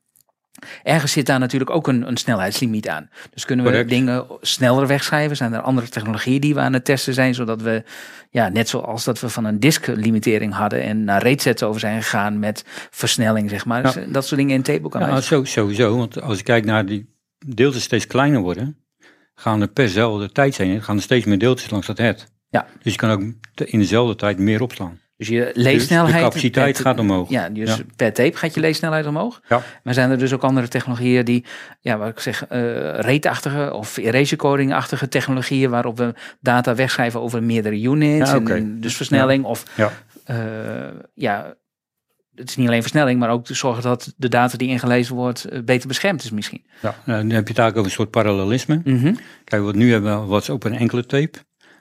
ergens 0.84 1.12
zit 1.12 1.26
daar 1.26 1.40
natuurlijk 1.40 1.72
ook 1.72 1.88
een, 1.88 2.08
een 2.08 2.18
snelheidslimiet 2.18 2.90
aan. 2.90 3.10
Dus 3.34 3.46
kunnen 3.46 3.66
we 3.66 3.72
Correct. 3.72 3.90
dingen 3.90 4.26
sneller 4.42 4.88
wegschrijven? 4.88 5.38
Zijn 5.38 5.54
er 5.54 5.62
andere 5.62 5.90
technologieën 5.90 6.42
die 6.42 6.54
we 6.54 6.60
aan 6.60 6.74
het 6.74 6.86
testen 6.86 7.14
zijn, 7.14 7.34
zodat 7.36 7.62
we, 7.62 7.84
ja, 8.30 8.50
net 8.50 8.70
zoals 8.70 9.04
dat 9.04 9.20
we 9.20 9.30
van 9.30 9.46
een 9.46 9.60
disk-limitering 9.60 10.54
hadden 10.54 10.82
en 10.82 11.04
naar 11.04 11.24
ratesets 11.24 11.64
over 11.64 11.80
zijn 11.80 12.04
gegaan 12.04 12.40
met 12.40 12.64
versnelling, 12.90 13.50
zeg 13.50 13.66
maar. 13.66 13.86
Ja. 13.86 13.92
Dus, 13.92 14.06
dat 14.10 14.26
soort 14.26 14.40
dingen 14.40 14.56
in 14.56 14.62
tape 14.62 14.86
ook 14.86 14.96
aan 14.96 15.10
Ja, 15.10 15.22
zo, 15.22 15.44
sowieso, 15.44 15.98
want 15.98 16.22
als 16.22 16.38
je 16.38 16.44
kijkt 16.44 16.66
naar 16.66 16.86
die 16.86 17.16
deeltjes 17.46 17.84
steeds 17.84 18.08
kleiner 18.08 18.42
worden, 18.42 18.78
gaan 19.40 19.62
er 19.62 19.68
per 19.68 19.90
zelfde 19.90 20.32
tijd 20.32 20.58
heen, 20.58 20.84
gaan 20.84 20.96
er 20.96 21.02
steeds 21.02 21.26
meer 21.26 21.40
deeltjes 21.40 21.70
langs 21.70 21.88
dat 21.88 21.98
head. 21.98 22.26
Ja. 22.50 22.66
Dus 22.82 22.92
je 22.94 22.98
kan 23.00 23.10
ook 23.10 23.22
in 23.68 23.80
dezelfde 23.80 24.16
tijd 24.16 24.38
meer 24.40 24.62
opslaan. 24.62 25.00
Dus 25.18 25.28
je 25.28 25.52
Dus 25.54 25.64
leesnelheid. 25.64 26.14
de 26.16 26.20
capaciteit 26.22 26.74
per- 26.74 26.82
gaat 26.84 27.00
omhoog. 27.00 27.30
Ja, 27.30 27.50
dus 27.50 27.76
Ja. 27.76 27.84
per 27.96 28.14
tape 28.14 28.38
gaat 28.38 28.54
je 28.54 28.60
leesnelheid 28.60 29.06
omhoog. 29.06 29.42
Ja. 29.50 29.62
Maar 29.84 29.94
zijn 29.94 30.12
er 30.12 30.18
dus 30.18 30.34
ook 30.34 30.44
andere 30.44 30.68
technologieën 30.68 31.26
die, 31.26 31.46
ja, 31.82 31.98
wat 31.98 32.10
ik 32.10 32.20
zeg, 32.20 32.46
eh 32.48 32.60
rate-achtige 33.00 33.74
of 33.74 33.98
erasure 33.98 34.36
coding-achtige 34.42 35.08
technologieën 35.08 35.70
waarop 35.70 35.98
we 35.98 36.14
data 36.42 36.76
wegschrijven 36.76 37.22
over 37.22 37.44
meerdere 37.44 37.82
units. 37.82 38.32
Ja, 38.32 38.40
en- 38.42 38.80
dus 38.82 38.96
versnelling 38.96 39.44
of, 39.46 39.64
Ja. 39.76 39.92
eh, 40.24 40.36
ja, 41.14 41.54
het 42.38 42.50
is 42.50 42.56
niet 42.56 42.68
alleen 42.68 42.82
versnelling, 42.82 43.20
maar 43.20 43.30
ook 43.30 43.46
te 43.46 43.54
zorgen 43.54 43.84
dat 43.84 44.14
de 44.18 44.30
data 44.30 44.58
die 44.58 44.68
ingelezen 44.68 45.16
wordt 45.16 45.46
eh, 45.46 45.62
beter 45.62 45.88
beschermd 45.88 46.24
is 46.24 46.32
misschien. 46.32 46.66
Ja, 46.82 46.96
nou, 47.06 47.20
dan 47.20 47.30
heb 47.30 47.48
je 47.48 47.54
het 47.54 47.60
eigenlijk 47.60 47.78
over 47.78 47.86
een 47.86 47.92
soort 47.92 48.12
parallelisme. 48.12 48.82
Mhm. 48.84 49.16
Kijk, 49.44 49.62
wat 49.62 49.76
nu 49.76 49.92
hebben 49.92 50.22
we, 50.22 50.26
wat 50.26 50.42
is 50.42 50.50
op 50.50 50.64
een 50.64 50.74
enkele 50.74 51.06
tape. 51.06 51.38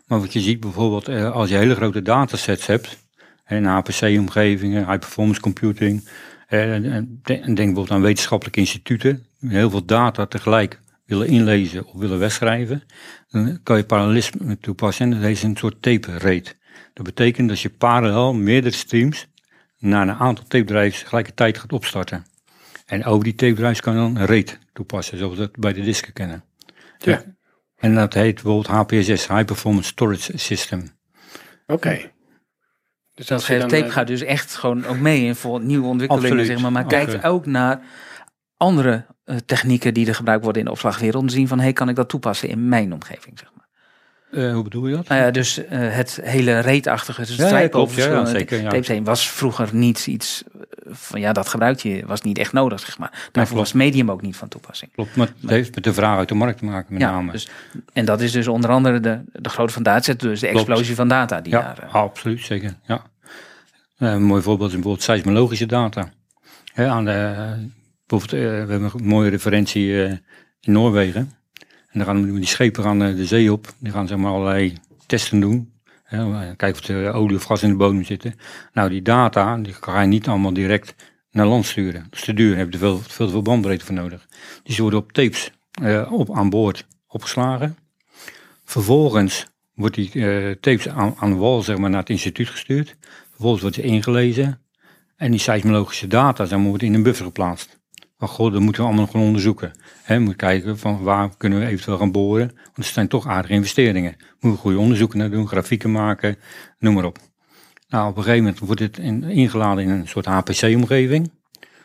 Maar 0.06 0.20
wat 0.20 0.32
je 0.32 0.40
ziet 0.40 0.60
bijvoorbeeld, 0.60 1.08
eh, 1.08 1.32
als 1.32 1.48
je 1.48 1.56
hele 1.56 1.74
grote 1.74 2.02
datasets 2.02 2.66
hebt, 2.66 3.04
in 3.48 3.64
HPC-omgevingen, 3.64 4.86
high 4.86 4.98
performance 4.98 5.40
computing, 5.40 6.08
eh, 6.46 6.74
en, 6.74 6.84
en 6.92 7.20
denk 7.22 7.44
en 7.44 7.54
denk 7.54 7.56
bijvoorbeeld 7.56 7.90
aan 7.90 8.02
wetenschappelijke 8.02 8.60
instituten, 8.60 9.26
heel 9.40 9.70
veel 9.70 9.84
data 9.84 10.26
tegelijk 10.26 10.80
willen 11.06 11.26
inlezen 11.26 11.86
of 11.86 12.00
willen 12.00 12.18
wegschrijven, 12.18 12.82
dan 13.28 13.60
kan 13.62 13.76
je 13.76 13.84
parallelisme 13.84 14.58
toepassen 14.58 15.04
en 15.04 15.10
dat 15.10 15.20
heet 15.20 15.42
een 15.42 15.56
soort 15.56 15.82
tape 15.82 16.18
rate. 16.18 16.54
Dat 16.92 17.04
betekent 17.04 17.48
dat 17.48 17.60
je 17.60 17.70
parallel 17.70 18.34
meerdere 18.34 18.74
streams 18.74 19.26
naar 19.86 20.08
een 20.08 20.14
aantal 20.14 20.44
tape 20.48 20.64
drives 20.64 21.00
tegelijkertijd 21.00 21.58
gaat 21.58 21.72
opstarten. 21.72 22.26
En 22.86 23.04
over 23.04 23.24
die 23.24 23.34
tape 23.34 23.54
drives 23.54 23.80
kan 23.80 23.92
je 23.92 23.98
dan 23.98 24.16
een 24.16 24.26
rate 24.26 24.56
toepassen, 24.72 25.18
zoals 25.18 25.32
we 25.32 25.38
dat 25.38 25.56
bij 25.56 25.72
de 25.72 25.82
disken 25.82 26.12
kennen. 26.12 26.44
Ja. 26.98 27.22
En 27.76 27.94
dat 27.94 28.14
heet 28.14 28.34
bijvoorbeeld 28.34 28.66
HPSS, 28.66 29.28
High 29.28 29.44
Performance 29.44 29.88
Storage 29.88 30.38
System. 30.38 30.88
Oké. 31.66 32.10
Dus 33.14 33.26
Dat 33.26 33.46
dan, 33.46 33.58
tape 33.60 33.84
eh, 33.84 33.90
gaat 33.90 34.06
dus 34.06 34.22
echt 34.22 34.54
gewoon 34.54 34.84
ook 34.84 34.98
mee 34.98 35.24
in 35.24 35.34
voor 35.34 35.60
nieuwe 35.60 35.86
ontwikkelingen, 35.86 36.30
Absoluut. 36.30 36.46
zeg 36.46 36.62
maar. 36.62 36.72
Maar 36.72 36.86
kijkt 36.86 37.14
Absoluut. 37.14 37.26
ook 37.26 37.46
naar 37.46 37.80
andere 38.56 39.06
eh, 39.24 39.36
technieken 39.36 39.94
die 39.94 40.06
er 40.06 40.14
gebruikt 40.14 40.42
worden 40.42 40.62
in 40.62 40.66
de 40.68 40.74
opslagwereld. 40.74 41.22
Om 41.22 41.28
te 41.28 41.34
zien 41.34 41.48
van, 41.48 41.60
hey, 41.60 41.72
kan 41.72 41.88
ik 41.88 41.96
dat 41.96 42.08
toepassen 42.08 42.48
in 42.48 42.68
mijn 42.68 42.92
omgeving, 42.92 43.38
zeg 43.38 43.50
maar. 43.56 43.65
Eh, 44.30 44.52
hoe 44.52 44.62
bedoel 44.62 44.86
je 44.86 44.96
dat? 44.96 45.08
Nou 45.08 45.20
ja, 45.20 45.30
dus 45.30 45.66
eh, 45.66 45.78
het 45.94 46.20
hele 46.22 46.58
reetachtige, 46.58 47.20
dus 47.20 47.28
het 47.28 47.50
Ja, 47.50 47.58
ja, 47.58 47.68
klopt. 47.68 47.92
zeker, 48.28 48.62
ja. 48.62 48.68
tapes 48.70 48.88
heen, 48.88 49.04
was 49.04 49.30
vroeger 49.30 49.68
niet 49.72 50.06
iets 50.06 50.42
eh, 50.44 50.60
van, 50.94 51.20
ja, 51.20 51.32
dat 51.32 51.48
gebruik 51.48 51.80
je, 51.80 52.02
was 52.06 52.22
niet 52.22 52.38
echt 52.38 52.52
nodig, 52.52 52.80
zeg 52.80 52.98
maar. 52.98 53.28
Daarvoor 53.32 53.56
was 53.56 53.72
medium 53.72 54.10
ook 54.10 54.22
niet 54.22 54.36
van 54.36 54.48
toepassing. 54.48 54.92
Klopt, 54.92 55.16
maar 55.16 55.28
het 55.40 55.50
heeft 55.50 55.74
met 55.74 55.84
de 55.84 55.92
vraag 55.92 56.18
uit 56.18 56.28
de 56.28 56.34
markt 56.34 56.58
te 56.58 56.64
maken 56.64 56.92
met 56.92 57.02
ja, 57.02 57.10
name. 57.10 57.32
dus, 57.32 57.48
en 57.92 58.04
dat 58.04 58.20
is 58.20 58.32
dus 58.32 58.48
onder 58.48 58.70
andere 58.70 59.00
de, 59.00 59.20
de 59.32 59.48
grootte 59.48 59.72
van 59.72 59.82
dataset, 59.82 60.20
dus 60.20 60.40
de 60.40 60.48
Klopt. 60.48 60.68
explosie 60.68 60.94
van 60.94 61.08
data 61.08 61.40
die 61.40 61.52
ja, 61.52 61.74
daar... 61.74 61.88
absoluut, 61.90 62.40
zeker. 62.40 62.74
Ja. 62.86 63.02
Een 63.98 64.22
mooi 64.22 64.42
voorbeeld 64.42 64.68
is 64.68 64.74
bijvoorbeeld 64.74 65.04
seismologische 65.04 65.66
data. 65.66 66.08
Aan 66.74 67.04
de, 67.04 67.34
bijvoorbeeld, 68.06 68.42
we 68.42 68.72
hebben 68.72 68.90
een 68.94 69.06
mooie 69.06 69.30
referentie 69.30 70.02
in 70.60 70.72
Noorwegen. 70.72 71.30
Dan 71.96 72.06
gaan 72.06 72.34
die 72.34 72.46
schepen 72.46 72.82
gaan 72.82 73.02
eh, 73.02 73.16
de 73.16 73.26
zee 73.26 73.52
op. 73.52 73.72
Die 73.78 73.92
gaan 73.92 74.08
zeg 74.08 74.18
maar 74.18 74.32
allerlei 74.32 74.74
testen 75.06 75.40
doen. 75.40 75.72
Hè, 76.02 76.56
kijken 76.56 76.82
of 76.82 76.88
er 76.88 77.12
olie 77.12 77.36
of 77.36 77.42
gas 77.42 77.62
in 77.62 77.68
de 77.68 77.76
bodem 77.76 78.04
zitten. 78.04 78.34
Nou, 78.72 78.88
die 78.88 79.02
data 79.02 79.56
die 79.56 79.72
ga 79.72 80.00
je 80.00 80.06
niet 80.06 80.28
allemaal 80.28 80.52
direct 80.52 80.94
naar 81.30 81.46
land 81.46 81.66
sturen. 81.66 82.02
Dat 82.02 82.18
is 82.18 82.24
te 82.24 82.34
duur, 82.34 82.50
daar 82.50 82.58
heb 82.58 82.72
je 82.72 82.78
veel, 82.78 82.98
veel 82.98 83.26
te 83.26 83.32
veel 83.32 83.42
bandbreedte 83.42 83.84
voor 83.84 83.94
nodig. 83.94 84.26
Die 84.62 84.74
ze 84.74 84.82
worden 84.82 85.00
op 85.00 85.12
tapes 85.12 85.52
eh, 85.82 86.12
op, 86.12 86.36
aan 86.36 86.50
boord 86.50 86.86
opgeslagen. 87.06 87.76
Vervolgens 88.64 89.46
wordt 89.74 89.94
die 89.94 90.10
eh, 90.12 90.50
tapes 90.50 90.88
aan, 90.88 91.14
aan 91.18 91.30
de 91.30 91.36
wal 91.36 91.62
zeg 91.62 91.78
maar, 91.78 91.90
naar 91.90 92.00
het 92.00 92.10
instituut 92.10 92.48
gestuurd. 92.48 92.96
Vervolgens 93.30 93.62
wordt 93.62 93.76
ze 93.76 93.82
ingelezen. 93.82 94.60
En 95.16 95.30
die 95.30 95.40
seismologische 95.40 96.06
data 96.06 96.46
maar, 96.56 96.66
wordt 96.66 96.82
in 96.82 96.94
een 96.94 97.02
buffer 97.02 97.24
geplaatst. 97.24 97.75
Goh, 98.18 98.52
dat 98.52 98.60
moeten 98.60 98.82
we 98.82 98.88
allemaal 98.88 99.04
nog 99.04 99.14
gaan 99.14 99.22
onderzoeken. 99.22 99.70
Hè, 100.02 100.18
moet 100.18 100.36
kijken 100.36 100.78
van 100.78 101.02
waar 101.02 101.36
kunnen 101.36 101.58
we 101.60 101.66
eventueel 101.66 101.98
gaan 101.98 102.12
boren. 102.12 102.46
Want 102.46 102.76
het 102.76 102.86
zijn 102.86 103.08
toch 103.08 103.26
aardige 103.26 103.54
investeringen. 103.54 104.16
Moeten 104.30 104.50
we 104.50 104.56
goede 104.56 104.78
onderzoeken 104.78 105.18
naar 105.18 105.30
doen, 105.30 105.48
grafieken 105.48 105.92
maken, 105.92 106.36
noem 106.78 106.94
maar 106.94 107.04
op. 107.04 107.18
Nou, 107.88 108.10
op 108.10 108.16
een 108.16 108.22
gegeven 108.22 108.44
moment 108.44 108.62
wordt 108.62 108.80
dit 108.80 108.98
in- 108.98 109.22
ingeladen 109.22 109.84
in 109.84 109.90
een 109.90 110.08
soort 110.08 110.26
HPC-omgeving. 110.26 111.30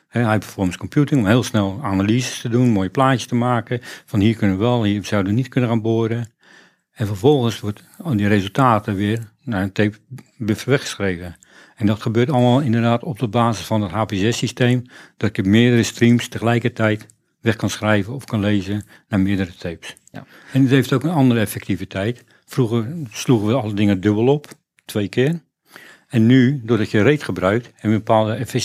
High 0.10 0.38
performance 0.38 0.78
computing, 0.78 1.22
om 1.22 1.28
heel 1.28 1.44
snel 1.44 1.80
analyses 1.82 2.41
te 2.41 2.50
doen, 2.50 2.70
mooie 2.70 2.89
plaatjes 2.89 3.28
te 3.28 3.36
maken. 3.36 3.80
Van 4.06 4.20
hier 4.20 4.36
kunnen 4.36 4.58
we 4.58 4.63
wel, 4.63 4.84
hier 4.84 5.06
zouden 5.06 5.32
we 5.32 5.38
niet 5.38 5.48
kunnen 5.50 5.70
gaan 5.70 5.82
boren. 5.82 6.34
En 6.91 7.08
vervolgens 7.08 7.60
wordt 7.60 7.84
die 8.15 8.28
resultaten 8.28 8.96
weer 8.96 9.32
naar 9.44 9.62
een 9.62 9.72
tape 9.72 9.98
weggeschreven. 10.65 11.36
En 11.82 11.88
dat 11.88 12.02
gebeurt 12.02 12.30
allemaal 12.32 12.60
inderdaad 12.60 13.04
op 13.04 13.20
de 13.20 13.28
basis 13.28 13.65
van 13.65 13.82
het 13.82 13.91
HPS-systeem. 13.91 14.82
Dat 15.17 15.38
ik 15.38 15.46
meerdere 15.46 15.84
streams 15.84 16.28
tegelijkertijd 16.28 17.06
weg 17.39 17.56
kan 17.56 17.70
schrijven 17.70 18.13
of 18.13 18.26
kan 18.26 18.39
lezen 18.39 18.84
naar 19.08 19.20
meerdere 19.20 19.52
tapes. 19.58 19.96
Ja. 20.12 20.26
En 20.54 20.62
het 20.62 20.70
heeft 20.70 20.94
ook 20.94 21.04
een 21.04 21.10
andere 21.10 21.39
effectiviteit. 21.39 22.24
Vroeger 22.46 22.88
sloegen 23.12 23.48
we 23.48 23.54
alle 23.54 23.74
dingen 23.74 24.02
dubbel 24.02 24.28
op, 24.28 24.48
twee 24.86 25.08
keer. 25.08 25.41
En 26.08 26.26
nu, 26.26 26.62
doordat 26.63 26.91
je 26.91 27.04
rate 27.04 27.24
gebruikt, 27.26 27.65
heb 27.65 27.76
je 27.82 27.88
een 27.88 27.94
bepaalde 27.94 28.38
hoef 28.38 28.56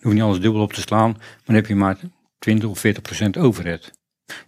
je 0.00 0.08
niet 0.08 0.22
alles 0.22 0.40
dubbel 0.40 0.62
op 0.62 0.72
te 0.72 0.80
slaan, 0.80 1.10
maar 1.10 1.42
dan 1.44 1.54
heb 1.54 1.66
je 1.66 1.74
maar 1.74 1.96
20 2.38 2.68
of 2.68 2.78
40 2.78 3.02
procent 3.02 3.36
overhead. 3.36 3.90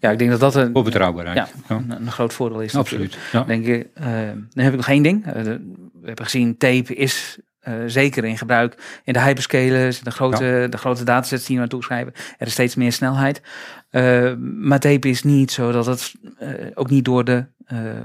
Ja, 0.00 0.10
ik 0.10 0.18
denk 0.18 0.30
dat 0.30 0.40
dat 0.40 0.54
een, 0.54 0.74
Op 0.74 0.84
betrouwbaarheid. 0.84 1.36
ja, 1.36 1.48
Ja, 1.68 1.76
een, 1.76 1.90
een 1.90 2.10
groot 2.12 2.32
voordeel 2.32 2.60
is. 2.62 2.74
absoluut. 2.74 3.18
Ja. 3.32 3.42
Denk 3.44 3.66
ik, 3.66 3.88
eh, 3.94 4.04
dan 4.50 4.64
heb 4.64 4.70
ik 4.72 4.76
nog 4.76 4.88
één 4.88 5.02
ding. 5.02 5.26
Eh, 5.26 5.42
we 5.42 6.06
hebben 6.06 6.24
gezien, 6.24 6.56
tape 6.56 6.94
is 6.94 7.38
eh, 7.60 7.74
zeker 7.86 8.24
in 8.24 8.38
gebruik 8.38 9.00
in 9.04 9.12
de 9.12 9.20
hyperscalers, 9.20 10.00
de 10.00 10.10
grote, 10.10 10.66
de 10.70 10.76
grote 10.78 11.04
datasets 11.04 11.44
die 11.44 11.52
je 11.54 11.60
naartoe 11.60 11.82
schrijven. 11.82 12.12
Er 12.38 12.46
is 12.46 12.52
steeds 12.52 12.74
meer 12.74 12.92
snelheid. 12.92 13.42
Eh, 13.90 14.32
maar 14.38 14.80
tape 14.80 15.08
is 15.08 15.22
niet 15.22 15.52
zo 15.52 15.72
dat 15.72 15.86
het 15.86 16.14
eh, 16.38 16.48
ook 16.74 16.90
niet 16.90 17.04
door 17.04 17.24
de 17.24 17.44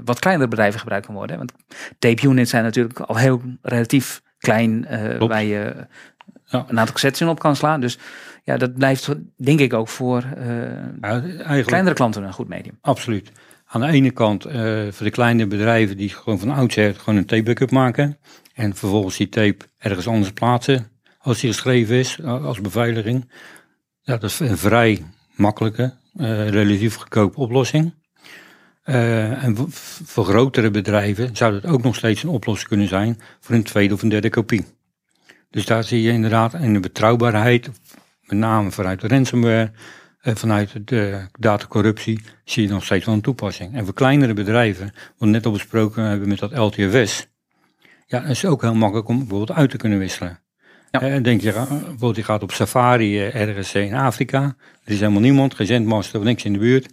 wat 0.04 0.18
kleinere 0.18 0.48
bedrijven 0.48 0.80
gebruikt 0.80 1.06
kan 1.06 1.14
worden. 1.14 1.36
Want 1.36 1.52
tape 1.98 2.26
units 2.26 2.50
zijn 2.50 2.62
natuurlijk 2.62 3.00
al 3.00 3.16
heel 3.16 3.42
relatief 3.62 4.22
klein, 4.38 4.86
waar 5.18 5.44
je 5.44 5.74
Ja. 6.44 6.64
een 6.68 6.78
aantal 6.78 6.92
cassettes 6.92 7.20
in 7.20 7.28
op 7.28 7.38
kan 7.38 7.56
slaan. 7.56 7.80
Dus 7.80 7.98
ja, 8.44 8.56
dat 8.56 8.74
blijft 8.74 9.14
denk 9.36 9.60
ik 9.60 9.72
ook 9.72 9.88
voor 9.88 10.24
Ja, 11.00 11.22
kleinere 11.62 11.94
klanten 11.94 12.22
een 12.22 12.32
goed 12.32 12.48
medium. 12.48 12.78
Absoluut. 12.80 13.30
Aan 13.66 13.80
de 13.80 13.86
ene 13.86 14.10
kant 14.10 14.42
voor 14.90 15.06
de 15.06 15.10
kleine 15.10 15.46
bedrijven 15.46 15.96
die 15.96 16.08
gewoon 16.08 16.38
van 16.38 16.50
oudsher 16.50 16.94
gewoon 16.94 17.18
een 17.18 17.26
tape 17.26 17.42
backup 17.42 17.70
maken. 17.70 18.18
En 18.56 18.74
vervolgens 18.74 19.16
die 19.16 19.28
tape 19.28 19.64
ergens 19.78 20.08
anders 20.08 20.32
plaatsen 20.32 20.88
als 21.18 21.40
die 21.40 21.50
geschreven 21.50 21.96
is, 21.96 22.18
a- 22.24 22.38
als 22.38 22.60
beveiliging. 22.60 23.30
Ja, 24.02 24.16
dat 24.16 24.30
is 24.30 24.38
een 24.40 24.58
vrij 24.58 25.02
makkelijke, 25.34 25.94
eh, 26.16 26.48
relatief 26.48 26.94
goedkope 26.94 27.38
oplossing. 27.38 27.94
Eh, 28.82 29.44
en 29.44 29.56
voor, 30.04 30.24
grotere 30.24 30.70
bedrijven 30.70 31.36
zou 31.36 31.52
dat 31.60 31.66
ook 31.72 31.82
nog 31.82 31.94
steeds 31.96 32.22
een 32.22 32.28
oplossing 32.28 32.68
kunnen 32.68 32.88
zijn 32.88 33.20
voor 33.40 33.54
een 33.54 33.62
tweede 33.62 33.94
of 33.94 34.02
een 34.02 34.08
derde 34.08 34.30
kopie. 34.30 34.64
Dus 35.50 35.66
daar 35.66 35.84
zie 35.84 36.02
je 36.02 36.10
inderdaad 36.12 36.54
in 36.54 36.72
de 36.72 36.80
betrouwbaarheid, 36.80 37.70
met 38.20 38.38
name 38.38 38.70
vanuit 38.70 39.00
de 39.00 39.08
ransomware, 39.08 39.70
eh, 40.20 40.34
vanuit 40.34 40.88
de 40.88 41.26
datacorruptie, 41.38 42.20
zie 42.44 42.62
je 42.62 42.68
nog 42.68 42.84
steeds 42.84 43.04
wel 43.04 43.14
een 43.14 43.20
toepassing. 43.20 43.74
En 43.74 43.84
voor 43.84 43.94
kleinere 43.94 44.32
bedrijven, 44.34 44.84
wat 44.94 44.94
we 45.18 45.26
net 45.26 45.46
al 45.46 45.52
besproken 45.52 46.04
hebben 46.04 46.28
met 46.28 46.38
dat 46.38 46.52
LTFS, 46.56 47.26
ja, 48.06 48.22
is 48.24 48.44
ook 48.44 48.62
heel 48.62 48.74
makkelijk 48.74 49.08
om 49.08 49.18
bijvoorbeeld 49.18 49.58
uit 49.58 49.70
te 49.70 49.76
kunnen 49.76 49.98
wisselen. 49.98 50.40
Ja. 50.90 51.00
Eh, 51.00 51.22
denk 51.22 51.40
je, 51.40 51.52
eh, 51.52 51.68
bijvoorbeeld 51.68 52.16
je 52.16 52.22
gaat 52.22 52.42
op 52.42 52.52
safari 52.52 53.18
eh, 53.18 53.40
ergens 53.40 53.74
in 53.74 53.94
Afrika, 53.94 54.56
er 54.84 54.92
is 54.92 55.00
helemaal 55.00 55.20
niemand, 55.20 55.54
geen 55.54 55.66
zendmaster 55.66 56.18
of 56.18 56.24
niks 56.24 56.44
in 56.44 56.52
de 56.52 56.58
buurt. 56.58 56.86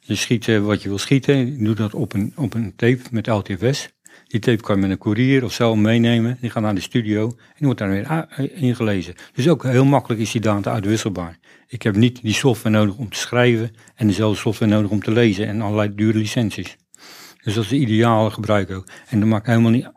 Je 0.00 0.14
schiet 0.14 0.48
eh, 0.48 0.58
wat 0.58 0.82
je 0.82 0.88
wil 0.88 0.98
schieten, 0.98 1.58
je 1.58 1.64
doet 1.64 1.76
dat 1.76 1.94
op 1.94 2.12
een, 2.12 2.32
op 2.36 2.54
een 2.54 2.76
tape 2.76 3.00
met 3.10 3.26
LTFS. 3.26 3.88
Die 4.26 4.40
tape 4.40 4.62
kan 4.62 4.74
je 4.74 4.80
met 4.80 4.90
een 4.90 4.98
courier 4.98 5.44
of 5.44 5.52
zo 5.52 5.76
meenemen. 5.76 6.36
Die 6.40 6.50
gaat 6.50 6.62
naar 6.62 6.74
de 6.74 6.80
studio 6.80 7.22
en 7.22 7.54
die 7.56 7.66
wordt 7.66 7.78
daar 7.78 7.90
weer 7.90 8.50
ingelezen. 8.52 9.14
Dus 9.32 9.48
ook 9.48 9.62
heel 9.62 9.84
makkelijk 9.84 10.20
is 10.20 10.30
die 10.30 10.40
data 10.40 10.72
uitwisselbaar. 10.72 11.38
Ik 11.66 11.82
heb 11.82 11.96
niet 11.96 12.22
die 12.22 12.34
software 12.34 12.76
nodig 12.76 12.96
om 12.96 13.10
te 13.10 13.18
schrijven 13.18 13.70
en 13.94 14.06
dezelfde 14.06 14.38
software 14.38 14.72
nodig 14.72 14.90
om 14.90 15.02
te 15.02 15.10
lezen 15.10 15.46
en 15.46 15.60
allerlei 15.60 15.94
dure 15.94 16.18
licenties. 16.18 16.76
Dus 17.42 17.54
dat 17.54 17.64
is 17.64 17.70
de 17.70 17.76
ideale 17.76 18.30
gebruik 18.30 18.70
ook. 18.70 18.86
En 19.08 19.20
dat 19.20 19.28
maakt 19.28 19.46
helemaal 19.46 19.70
niet, 19.70 19.90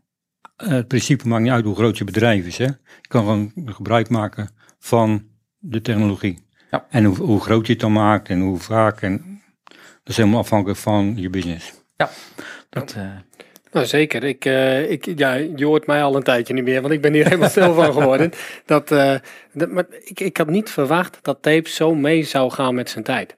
het 0.70 0.88
principe 0.88 1.28
maakt 1.28 1.44
niet 1.44 1.52
uit 1.52 1.66
hoe 1.66 1.76
groot 1.76 1.98
je 1.98 2.04
bedrijf 2.04 2.46
is. 2.46 2.58
Hè. 2.58 2.66
Je 2.66 3.08
kan 3.08 3.22
gewoon 3.22 3.52
gebruik 3.66 4.10
maken 4.10 4.50
van 4.80 5.28
de 5.60 5.82
technologie. 5.82 6.46
Ja. 6.72 6.86
En 6.90 7.04
hoe, 7.04 7.18
hoe 7.18 7.42
groot 7.42 7.66
je 7.66 7.72
het 7.72 7.82
dan 7.82 7.92
maakt 7.92 8.30
en 8.30 8.42
hoe 8.42 8.58
vaak. 8.60 9.02
En 9.02 9.42
dat 9.68 10.10
is 10.10 10.18
helemaal 10.18 10.40
afhankelijk 10.40 10.80
van 10.80 11.14
je 11.18 11.30
business. 11.30 11.74
Dat, 12.70 12.94
eh, 12.98 13.12
Nou, 13.72 13.86
zeker. 13.86 14.24
Ik, 14.24 14.46
eh, 14.46 14.92
ik, 14.92 15.18
ja, 15.18 15.34
je 15.34 15.66
hoort 15.66 15.88
mij 15.88 16.04
al 16.04 16.16
een 16.16 16.24
tijdje 16.24 16.54
niet 16.54 16.64
meer, 16.64 16.82
want 16.82 16.94
ik 16.94 17.02
ben 17.02 17.14
hier 17.14 17.26
helemaal 17.30 17.50
stil 17.50 17.74
van 17.74 17.94
geworden. 17.94 18.32
Dat, 18.66 18.92
eh, 18.92 19.16
dat, 19.54 19.70
maar 19.70 19.86
ik, 20.04 20.20
ik 20.20 20.38
had 20.38 20.50
niet 20.50 20.70
verwacht 20.70 21.20
dat 21.22 21.42
tape 21.42 21.70
zo 21.70 21.96
mee 21.96 22.24
zou 22.24 22.52
gaan 22.52 22.76
met 22.76 22.90
zijn 22.90 23.04
tijd. 23.04 23.36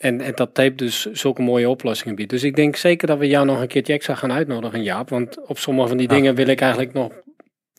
En, 0.00 0.20
en 0.20 0.32
dat 0.34 0.54
tape 0.54 0.74
dus 0.74 1.06
zulke 1.12 1.42
mooie 1.42 1.68
oplossingen 1.68 2.14
biedt. 2.14 2.30
Dus 2.30 2.42
ik 2.42 2.56
denk 2.56 2.76
zeker 2.76 3.06
dat 3.06 3.18
we 3.18 3.26
jou 3.26 3.46
nog 3.46 3.60
een 3.60 3.66
keertje 3.68 3.92
extra 3.92 4.14
gaan 4.14 4.32
uitnodigen, 4.32 4.82
Jaap. 4.82 5.08
Want 5.08 5.46
op 5.48 5.58
sommige 5.58 5.88
van 5.88 5.96
die 5.96 6.08
Ja. 6.08 6.14
dingen 6.14 6.34
wil 6.34 6.46
ik 6.46 6.60
eigenlijk 6.60 6.92
nog 6.92 7.12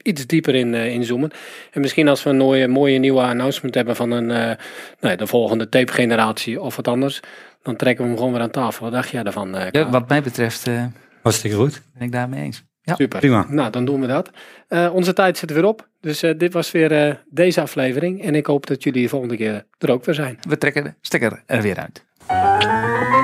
iets 0.03 0.27
dieper 0.27 0.55
in 0.55 0.73
eh, 0.73 0.93
inzoomen. 0.93 1.31
En 1.71 1.81
misschien 1.81 2.07
als 2.07 2.23
we 2.23 2.29
een 2.29 2.37
mooie, 2.37 2.67
mooie 2.67 2.97
nieuwe 2.97 3.21
announcement 3.21 3.75
hebben 3.75 3.95
van 3.95 4.11
een, 4.11 4.31
eh, 4.31 4.37
nou 4.37 4.57
ja, 4.99 5.15
de 5.15 5.27
volgende 5.27 5.69
tape 5.69 5.91
generatie 5.91 6.61
of 6.61 6.75
wat 6.75 6.87
anders, 6.87 7.19
dan 7.63 7.75
trekken 7.75 8.03
we 8.03 8.09
hem 8.09 8.17
gewoon 8.19 8.33
weer 8.33 8.41
aan 8.41 8.49
tafel. 8.51 8.83
Wat 8.83 8.93
dacht 8.93 9.09
jij 9.09 9.23
daarvan? 9.23 9.55
eh, 9.55 9.67
ja, 9.71 9.89
wat 9.89 10.09
mij 10.09 10.21
betreft 10.21 10.67
eh, 10.67 10.85
Hartstikke 11.21 11.55
goed. 11.57 11.81
ben 11.93 12.03
ik 12.03 12.11
daarmee 12.11 12.43
eens. 12.43 12.63
Ja. 12.81 12.95
Super. 12.95 13.19
Prima. 13.19 13.45
Nou, 13.49 13.71
dan 13.71 13.85
doen 13.85 14.01
we 14.01 14.07
dat. 14.07 14.29
Eh, 14.67 14.93
onze 14.93 15.13
tijd 15.13 15.37
zit 15.37 15.49
er 15.49 15.55
weer 15.55 15.65
op. 15.65 15.87
Dus 15.99 16.23
eh, 16.23 16.37
dit 16.37 16.53
was 16.53 16.71
weer 16.71 17.23
deze 17.29 17.61
aflevering. 17.61 18.23
En 18.23 18.35
ik 18.35 18.45
hoop 18.45 18.65
dat 18.67 18.83
jullie 18.83 19.01
de 19.03 19.09
volgende 19.09 19.35
keer 19.35 19.65
er 19.77 19.91
ook 19.91 20.05
weer 20.05 20.15
zijn. 20.15 20.37
We 20.47 20.57
trekken 20.57 20.83
de 20.83 20.93
stekker 21.01 21.43
er 21.45 21.61
weer 21.61 21.77
uit. 21.77 22.05
Música 22.29 23.20